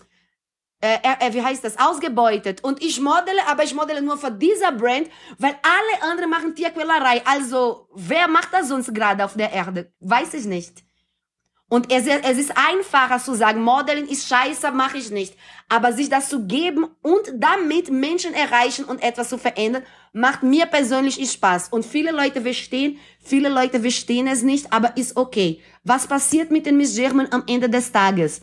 [0.83, 2.61] äh, äh, wie heißt das, ausgebeutet.
[2.61, 5.07] Und ich modele, aber ich modele nur für dieser Brand,
[5.37, 7.21] weil alle anderen machen Tierquälerei.
[7.25, 9.93] Also, wer macht das sonst gerade auf der Erde?
[10.01, 10.83] Weiß ich nicht.
[11.69, 15.35] Und es, es ist einfacher zu sagen, Modeling ist scheiße, mache ich nicht.
[15.69, 20.65] Aber sich das zu geben und damit Menschen erreichen und etwas zu verändern, macht mir
[20.65, 21.69] persönlich Spaß.
[21.69, 25.61] Und viele Leute verstehen, viele Leute verstehen es nicht, aber ist okay.
[25.85, 28.41] Was passiert mit den Miss German am Ende des Tages?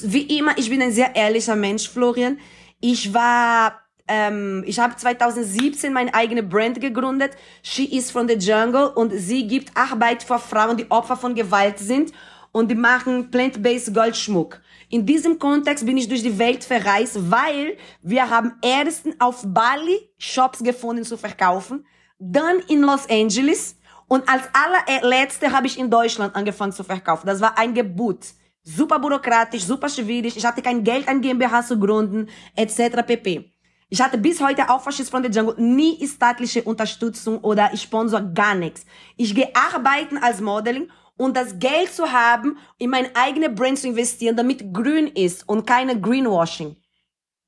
[0.00, 2.38] Wie immer, ich bin ein sehr ehrlicher Mensch, Florian.
[2.80, 7.32] Ich war, ähm, ich habe 2017 meine eigene Brand gegründet.
[7.62, 11.78] She is from the Jungle und sie gibt Arbeit für Frauen, die Opfer von Gewalt
[11.78, 12.12] sind
[12.52, 14.60] und die machen plant-based Goldschmuck.
[14.88, 20.10] In diesem Kontext bin ich durch die Welt verreist, weil wir haben erst auf Bali
[20.18, 21.86] Shops gefunden zu verkaufen,
[22.18, 23.76] dann in Los Angeles
[24.06, 27.26] und als allerletzte habe ich in Deutschland angefangen zu verkaufen.
[27.26, 28.26] Das war ein Gebot
[28.62, 30.36] super bürokratisch, super schwierig.
[30.36, 33.02] Ich hatte kein Geld, ein GmbH zu gründen, etc.
[33.06, 33.52] pp.
[33.88, 38.54] Ich hatte bis heute auch Faschist von der Jungle nie staatliche Unterstützung oder sponsor gar
[38.54, 38.86] nichts.
[39.18, 43.88] Ich gehe arbeiten als Modeling und das Geld zu haben, in meine eigene Brand zu
[43.88, 46.76] investieren, damit grün ist und keine Greenwashing.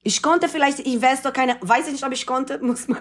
[0.06, 3.00] Ich konnte vielleicht Investor keine, weiß ich nicht, ob ich konnte, muss man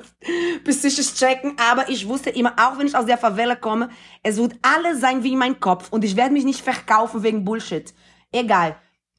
[0.64, 3.89] psychisch checken, aber ich wusste immer, auch wenn ich aus der Favela komme,
[4.24, 7.43] es wird alles sein wie in meinem Kopf und ich werde mich nicht verkaufen wegen
[7.43, 7.93] Bullshit.
[8.34, 8.75] Egal.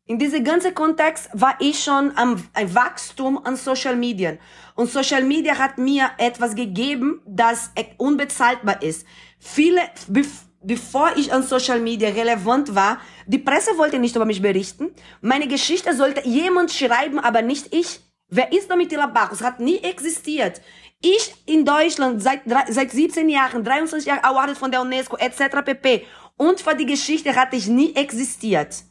[0.07, 4.37] In diesem ganzen Kontext war ich schon am ein Wachstum an Social Media.
[4.75, 9.07] Und Social Media hat mir etwas gegeben, das unbezahlbar ist.
[9.39, 9.81] Viele,
[10.62, 14.91] bevor ich an Social Media relevant war, die Presse wollte nicht über mich berichten.
[15.23, 18.01] Meine Geschichte sollte jemand schreiben, aber nicht ich.
[18.29, 19.43] Wer ist Domitila Bacchus?
[19.43, 20.61] Hat nie existiert.
[21.01, 25.62] Ich in Deutschland seit, seit 17 Jahren, 23 Jahren awarded von der UNESCO etc.
[25.65, 26.05] pp.
[26.37, 28.85] Und für die Geschichte hatte ich nie existiert.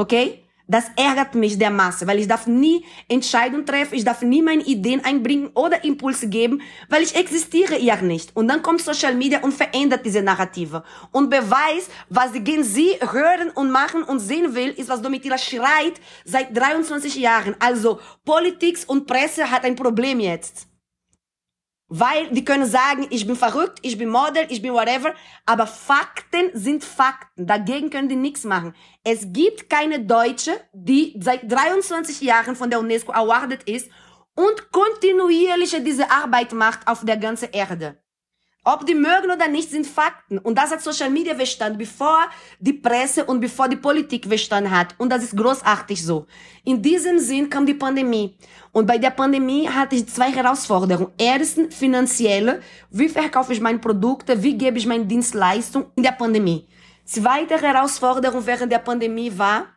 [0.00, 0.44] Okay?
[0.66, 4.62] Das ärgert mich der Masse, weil ich darf nie Entscheidungen treffen, ich darf nie meine
[4.62, 8.34] Ideen einbringen oder Impulse geben, weil ich existiere ja nicht.
[8.34, 10.84] Und dann kommt Social Media und verändert diese Narrative.
[11.10, 15.36] Und beweist, was die Gen Z hören und machen und sehen will, ist, was Domitila
[15.36, 17.56] schreit seit 23 Jahren.
[17.58, 20.69] Also Politik und Presse hat ein Problem jetzt.
[21.92, 25.12] Weil die können sagen, ich bin verrückt, ich bin Model, ich bin whatever,
[25.44, 27.48] aber Fakten sind Fakten.
[27.48, 28.76] Dagegen können die nichts machen.
[29.02, 33.90] Es gibt keine Deutsche, die seit 23 Jahren von der UNESCO awarded ist
[34.36, 38.00] und kontinuierlich diese Arbeit macht auf der ganzen Erde.
[38.62, 40.36] Ob die mögen oder nicht, sind Fakten.
[40.38, 42.18] Und das hat Social Media verstanden, bevor
[42.58, 44.94] die Presse und bevor die Politik verstanden hat.
[44.98, 46.26] Und das ist großartig so.
[46.64, 48.36] In diesem Sinn kam die Pandemie.
[48.72, 51.10] Und bei der Pandemie hatte ich zwei Herausforderungen.
[51.16, 52.60] Erstens, finanzielle.
[52.90, 54.42] Wie verkaufe ich meine Produkte?
[54.42, 56.68] Wie gebe ich meine Dienstleistung in der Pandemie?
[57.06, 59.68] Zweite Herausforderung während der Pandemie war,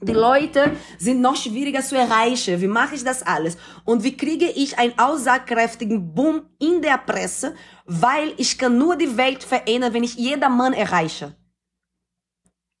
[0.00, 2.60] die Leute sind noch schwieriger zu erreichen.
[2.60, 3.56] Wie mache ich das alles?
[3.84, 7.54] Und wie kriege ich einen aussagekräftigen Boom in der Presse?
[7.86, 11.34] Weil ich kann nur die Welt verändern, wenn ich jedermann erreiche.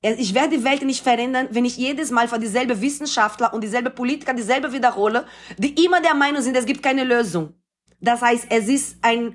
[0.02, 3.90] Ich werde die Welt nicht verändern, wenn ich jedes Mal vor dieselbe Wissenschaftler und dieselbe
[3.90, 7.54] Politiker dieselbe wiederhole, die immer der Meinung sind, es gibt keine Lösung.
[7.98, 9.34] Das heißt, es ist ein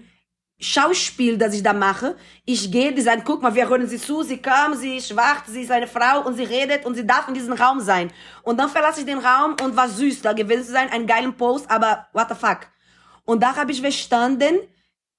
[0.61, 2.15] Schauspiel, das ich da mache.
[2.45, 5.43] Ich gehe, die sagen, guck mal, wir hören sie zu, sie kam, sie ist schwach,
[5.47, 8.11] sie ist eine Frau und sie redet und sie darf in diesem Raum sein.
[8.43, 11.35] Und dann verlasse ich den Raum und war süß, da gewesen zu sein, einen geilen
[11.35, 12.67] Post, aber what the fuck.
[13.25, 14.59] Und da habe ich verstanden,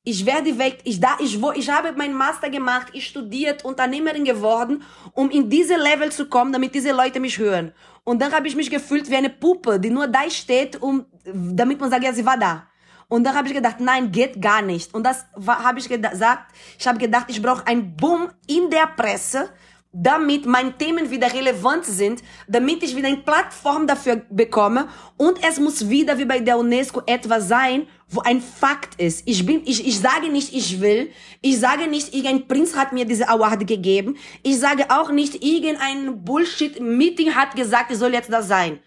[0.04, 4.24] ich werde Welt, ich da, ich wo, ich habe meinen Master gemacht, ich studiert, Unternehmerin
[4.24, 4.82] geworden,
[5.12, 7.72] um in diese Level zu kommen, damit diese Leute mich hören.
[8.04, 11.80] Und dann habe ich mich gefühlt wie eine Puppe, die nur da steht, um, damit
[11.80, 12.66] man sagt, ja, sie war da.
[13.12, 14.94] Und dann habe ich gedacht, nein, geht gar nicht.
[14.94, 16.50] Und das habe ich gesagt.
[16.78, 19.50] Ich habe gedacht, ich brauche einen Boom in der Presse,
[19.92, 24.88] damit meine Themen wieder relevant sind, damit ich wieder eine Plattform dafür bekomme.
[25.18, 29.24] Und es muss wieder wie bei der UNESCO etwas sein, wo ein Fakt ist.
[29.26, 31.10] Ich bin, ich, ich sage nicht, ich will.
[31.42, 34.16] Ich sage nicht, irgendein Prinz hat mir diese Award gegeben.
[34.42, 38.80] Ich sage auch nicht, irgendein Bullshit-Meeting hat gesagt, ich soll jetzt da sein.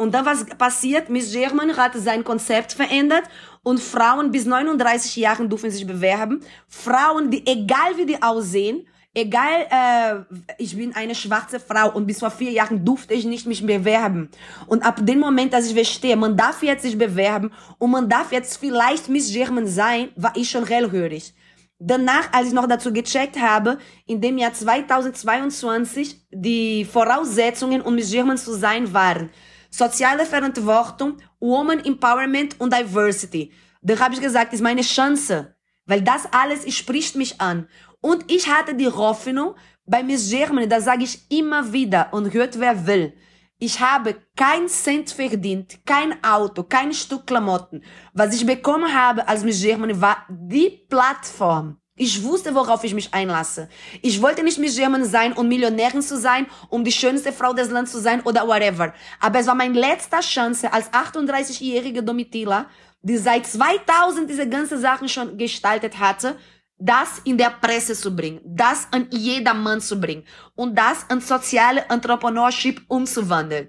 [0.00, 1.10] Und dann was passiert?
[1.10, 3.24] Miss German hat sein Konzept verändert
[3.62, 6.40] und Frauen bis 39 Jahren dürfen sich bewerben.
[6.68, 12.20] Frauen, die egal wie die aussehen, egal, äh, ich bin eine schwarze Frau und bis
[12.20, 14.30] vor vier Jahren durfte ich nicht mich bewerben.
[14.66, 18.32] Und ab dem Moment, dass ich verstehe, man darf jetzt sich bewerben und man darf
[18.32, 21.34] jetzt vielleicht Miss German sein, war ich schon hellhörig.
[21.78, 23.76] Danach, als ich noch dazu gecheckt habe,
[24.06, 29.28] in dem Jahr 2022 die Voraussetzungen, um Miss German zu sein, waren
[29.70, 33.52] soziale Verantwortung, Woman Empowerment und Diversity.
[33.82, 35.54] Da habe ich gesagt, ist meine Chance,
[35.86, 37.68] weil das alles spricht mich an.
[38.00, 39.54] Und ich hatte die Hoffnung,
[39.86, 43.12] bei Miss Germany, das sage ich immer wieder und hört wer will.
[43.58, 47.82] Ich habe kein Cent verdient, kein Auto, kein Stück Klamotten.
[48.12, 53.12] Was ich bekommen habe als Miss Germany war die Plattform, ich wusste, worauf ich mich
[53.12, 53.68] einlasse.
[54.00, 57.68] Ich wollte nicht Miss German sein, um Millionärin zu sein, um die schönste Frau des
[57.68, 58.94] Landes zu sein oder whatever.
[59.20, 62.64] Aber es war meine letzte Chance als 38-jährige Domitila,
[63.02, 66.36] die seit 2000 diese ganze Sachen schon gestaltet hatte,
[66.78, 70.24] das in der Presse zu bringen, das an jedermann zu bringen
[70.54, 73.68] und das an soziale Entrepreneurship umzuwandeln.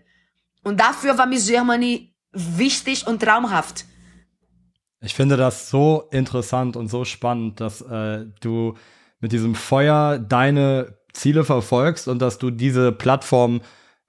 [0.64, 3.84] Und dafür war Miss Germany wichtig und traumhaft.
[5.02, 8.76] Ich finde das so interessant und so spannend, dass äh, du
[9.20, 13.62] mit diesem Feuer deine Ziele verfolgst und dass du diese Plattform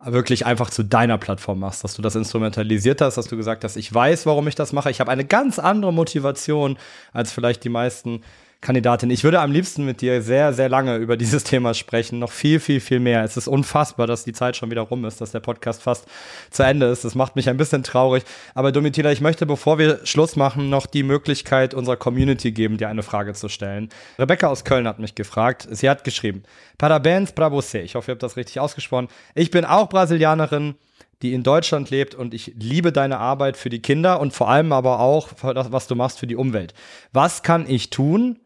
[0.05, 3.76] wirklich einfach zu deiner Plattform machst, dass du das instrumentalisiert hast, dass du gesagt hast,
[3.76, 6.76] ich weiß, warum ich das mache, ich habe eine ganz andere Motivation
[7.12, 8.22] als vielleicht die meisten
[8.62, 9.10] Kandidatin.
[9.10, 12.20] Ich würde am liebsten mit dir sehr, sehr lange über dieses Thema sprechen.
[12.20, 13.24] Noch viel, viel, viel mehr.
[13.24, 16.06] Es ist unfassbar, dass die Zeit schon wieder rum ist, dass der Podcast fast
[16.50, 17.04] zu Ende ist.
[17.04, 18.22] Das macht mich ein bisschen traurig.
[18.54, 22.88] Aber Domitila, ich möchte, bevor wir Schluss machen, noch die Möglichkeit unserer Community geben, dir
[22.88, 23.88] eine Frage zu stellen.
[24.16, 25.66] Rebecca aus Köln hat mich gefragt.
[25.68, 26.44] Sie hat geschrieben,
[26.78, 27.80] Parabéns pra você.
[27.80, 29.08] Ich hoffe, ihr habt das richtig ausgesprochen.
[29.34, 30.76] Ich bin auch Brasilianerin
[31.22, 34.72] die in Deutschland lebt und ich liebe deine Arbeit für die Kinder und vor allem
[34.72, 36.74] aber auch das, was du machst für die Umwelt.
[37.12, 38.40] Was kann ich tun,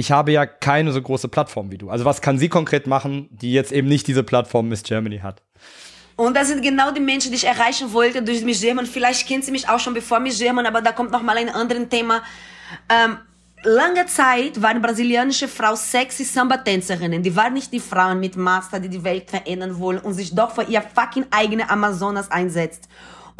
[0.00, 1.90] ich habe ja keine so große Plattform wie du.
[1.90, 5.42] Also was kann sie konkret machen, die jetzt eben nicht diese Plattform Miss Germany hat?
[6.16, 8.86] Und das sind genau die Menschen, die ich erreichen wollte durch Miss German.
[8.86, 11.50] Vielleicht kennt sie mich auch schon bevor Miss German, aber da kommt noch mal ein
[11.50, 12.22] anderes Thema.
[12.88, 13.18] Ähm,
[13.62, 17.22] lange Zeit waren brasilianische Frauen sexy Samba-Tänzerinnen.
[17.22, 20.54] Die waren nicht die Frauen mit Master, die die Welt verändern wollen und sich doch
[20.54, 22.88] für ihr fucking eigene Amazonas einsetzt.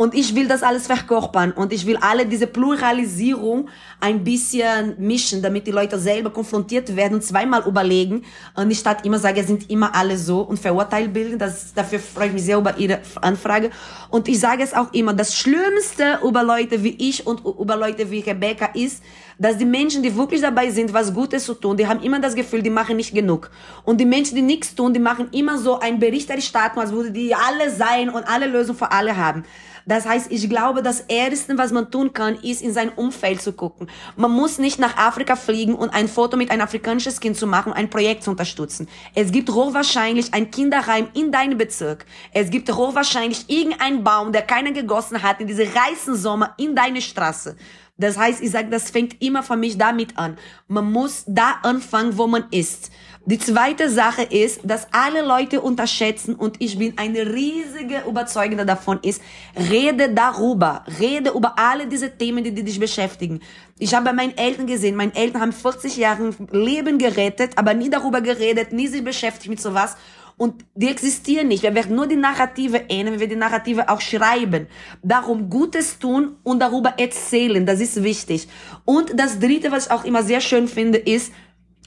[0.00, 3.68] Und ich will das alles verkörpern und ich will alle diese Pluralisierung
[4.00, 8.24] ein bisschen mischen, damit die Leute selber konfrontiert werden und zweimal überlegen,
[8.56, 11.38] und statt immer sagen, es sind immer alle so und Verurteil bilden.
[11.38, 13.68] Das, dafür freue ich mich sehr über Ihre Anfrage.
[14.08, 18.10] Und ich sage es auch immer, das Schlimmste über Leute wie ich und über Leute
[18.10, 19.02] wie Rebecca ist,
[19.38, 22.34] dass die Menschen, die wirklich dabei sind, was Gutes zu tun, die haben immer das
[22.34, 23.50] Gefühl, die machen nicht genug.
[23.84, 27.34] Und die Menschen, die nichts tun, die machen immer so ein Berichterstattung, als würde die
[27.34, 29.44] alle sein und alle Lösungen für alle haben.
[29.90, 33.52] Das heißt, ich glaube, das Erste, was man tun kann, ist, in sein Umfeld zu
[33.52, 33.90] gucken.
[34.16, 37.72] Man muss nicht nach Afrika fliegen und ein Foto mit einem afrikanischen Kind zu machen,
[37.72, 38.86] ein Projekt zu unterstützen.
[39.16, 42.06] Es gibt hochwahrscheinlich ein Kinderheim in deinem Bezirk.
[42.32, 47.02] Es gibt hochwahrscheinlich irgendeinen Baum, der keiner gegossen hat in diese reißen Sommer in deine
[47.02, 47.56] Straße.
[48.00, 50.38] Das heißt, ich sage, das fängt immer für mich damit an.
[50.68, 52.92] Man muss da anfangen, wo man ist.
[53.30, 58.98] Die zweite Sache ist, dass alle Leute unterschätzen und ich bin eine riesige Überzeugende davon
[59.02, 59.22] ist,
[59.70, 63.38] rede darüber, rede über alle diese Themen, die, die dich beschäftigen.
[63.78, 67.88] Ich habe bei meinen Eltern gesehen, meine Eltern haben 40 Jahre Leben gerettet, aber nie
[67.88, 69.96] darüber geredet, nie sich beschäftigt mit sowas.
[70.36, 71.62] Und die existieren nicht.
[71.62, 74.66] Wir werden nur die Narrative wenn wir die Narrative auch schreiben.
[75.04, 78.48] Darum Gutes tun und darüber erzählen, das ist wichtig.
[78.84, 81.32] Und das Dritte, was ich auch immer sehr schön finde, ist,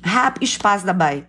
[0.05, 1.25] hab ich Spaß dabei.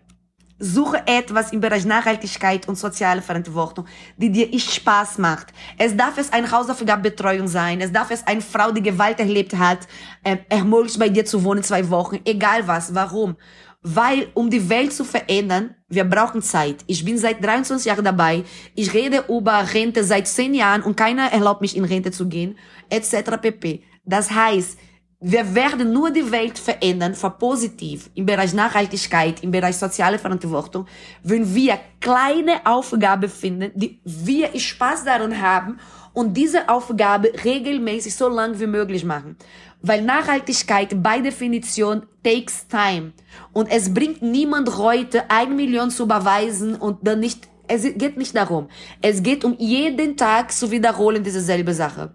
[0.58, 3.86] Suche etwas im Bereich Nachhaltigkeit und soziale Verantwortung,
[4.16, 5.48] die dir Spaß macht.
[5.78, 7.80] Es darf es eine Hausaufgabenbetreuung sein.
[7.80, 9.80] Es darf es eine Frau, die Gewalt erlebt hat,
[10.22, 12.20] äh, ermöglicht bei dir zu wohnen zwei Wochen.
[12.24, 12.94] Egal was.
[12.94, 13.36] Warum?
[13.82, 16.84] Weil, um die Welt zu verändern, wir brauchen Zeit.
[16.86, 18.44] Ich bin seit 23 Jahren dabei.
[18.74, 22.56] Ich rede über Rente seit 10 Jahren und keiner erlaubt mich in Rente zu gehen,
[22.88, 23.38] etc.
[23.42, 23.82] pp.
[24.04, 24.78] Das heißt,
[25.26, 30.86] wir werden nur die Welt verändern, für positiv, im Bereich Nachhaltigkeit, im Bereich soziale Verantwortung,
[31.22, 35.78] wenn wir kleine Aufgaben finden, die wir Spaß daran haben
[36.12, 39.36] und diese Aufgabe regelmäßig so lang wie möglich machen.
[39.80, 43.14] Weil Nachhaltigkeit bei Definition takes time.
[43.54, 48.36] Und es bringt niemand heute ein Million zu überweisen und dann nicht, es geht nicht
[48.36, 48.68] darum.
[49.00, 52.14] Es geht um jeden Tag zu wiederholen diese selbe Sache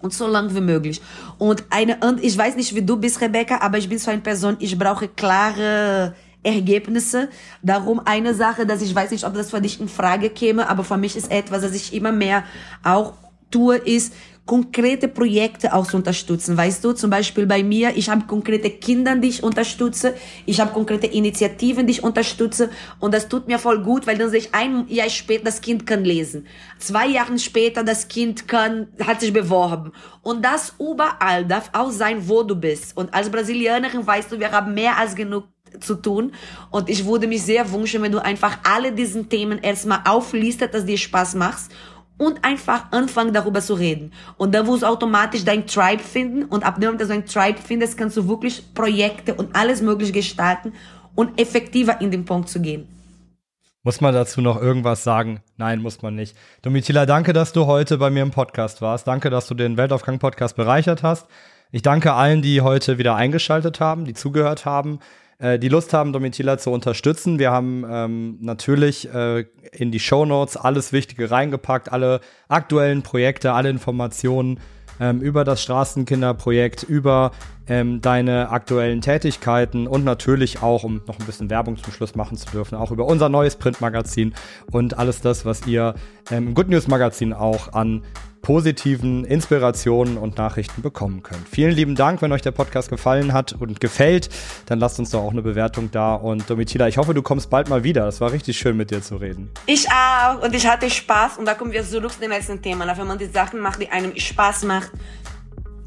[0.00, 1.00] und so lang wie möglich.
[1.38, 4.20] Und eine, und ich weiß nicht, wie du bist, Rebecca, aber ich bin so eine
[4.20, 7.28] Person, ich brauche klare Ergebnisse.
[7.62, 10.84] Darum eine Sache, dass ich weiß nicht, ob das für dich in Frage käme, aber
[10.84, 12.44] für mich ist etwas, das ich immer mehr
[12.84, 13.14] auch
[13.50, 14.12] tue, ist,
[14.46, 16.56] konkrete Projekte auch zu unterstützen.
[16.56, 20.14] Weißt du, zum Beispiel bei mir, ich habe konkrete Kinder, die ich unterstütze,
[20.46, 22.70] ich habe konkrete Initiativen, die ich unterstütze
[23.00, 25.84] und das tut mir voll gut, weil dann sehe ich ein Jahr später, das Kind
[25.84, 26.46] kann lesen.
[26.78, 29.92] Zwei Jahre später, das Kind kann, hat sich beworben.
[30.22, 32.96] Und das überall darf auch sein, wo du bist.
[32.96, 35.44] Und als Brasilianerin weißt du, wir haben mehr als genug
[35.80, 36.32] zu tun.
[36.70, 40.86] Und ich würde mich sehr wünschen, wenn du einfach alle diesen Themen erstmal auflistet, dass
[40.86, 41.64] dir Spaß macht
[42.18, 44.12] und einfach anfangen darüber zu reden.
[44.36, 47.58] Und dann wirst du automatisch dein Tribe finden und ab dem, dass du ein Tribe
[47.62, 50.72] findest, kannst du wirklich Projekte und alles mögliche gestalten
[51.14, 52.88] und effektiver in den Punkt zu gehen.
[53.82, 55.42] Muss man dazu noch irgendwas sagen?
[55.56, 56.36] Nein, muss man nicht.
[56.62, 59.06] Domitila, danke, dass du heute bei mir im Podcast warst.
[59.06, 61.28] Danke, dass du den Weltaufgang-Podcast bereichert hast.
[61.70, 64.98] Ich danke allen, die heute wieder eingeschaltet haben, die zugehört haben
[65.38, 67.38] äh, die Lust haben, Domitila zu unterstützen.
[67.38, 73.52] Wir haben ähm, natürlich äh, in die Show Notes alles Wichtige reingepackt, alle aktuellen Projekte,
[73.52, 74.60] alle Informationen
[75.00, 77.32] ähm, über das Straßenkinderprojekt, über
[77.68, 82.36] ähm, deine aktuellen Tätigkeiten und natürlich auch, um noch ein bisschen Werbung zum Schluss machen
[82.36, 84.34] zu dürfen, auch über unser neues Printmagazin
[84.70, 85.94] und alles das, was ihr
[86.30, 88.02] ähm, im Good News Magazin auch an
[88.46, 91.48] positiven Inspirationen und Nachrichten bekommen könnt.
[91.48, 94.28] Vielen lieben Dank, wenn euch der Podcast gefallen hat und gefällt,
[94.66, 96.14] dann lasst uns doch auch eine Bewertung da.
[96.14, 98.04] Und Domitila, ich hoffe, du kommst bald mal wieder.
[98.04, 99.50] Das war richtig schön, mit dir zu reden.
[99.66, 102.86] Ich auch und ich hatte Spaß und da kommen wir zurück zu dem letzten Thema.
[102.96, 104.92] Wenn man die Sachen macht, die einem Spaß macht,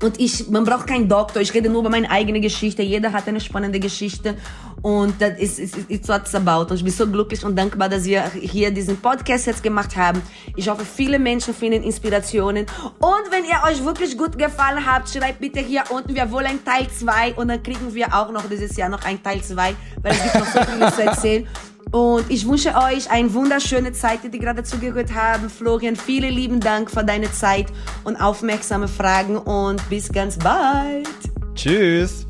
[0.02, 2.82] und ich, man braucht keinen Doktor, ich rede nur über meine eigene Geschichte.
[2.82, 4.36] Jeder hat eine spannende Geschichte
[4.82, 6.72] und das ist, ist, ist, what's about.
[6.72, 10.22] Und ich bin so glücklich und dankbar, dass wir hier diesen Podcast jetzt gemacht haben.
[10.56, 12.66] Ich hoffe, viele Menschen finden Inspirationen.
[13.00, 16.88] Und wenn ihr euch wirklich gut gefallen habt, schreibt bitte hier unten, wir wollen Teil
[16.88, 20.24] 2 und dann kriegen wir auch noch dieses Jahr noch ein Teil 2, weil es
[20.24, 21.48] gibt noch so viel zu erzählen.
[21.92, 25.50] Und ich wünsche euch eine wunderschöne Zeit, die gerade zugehört haben.
[25.50, 27.68] Florian, vielen lieben Dank für deine Zeit
[28.04, 31.08] und aufmerksame Fragen und bis ganz bald.
[31.56, 32.28] Tschüss.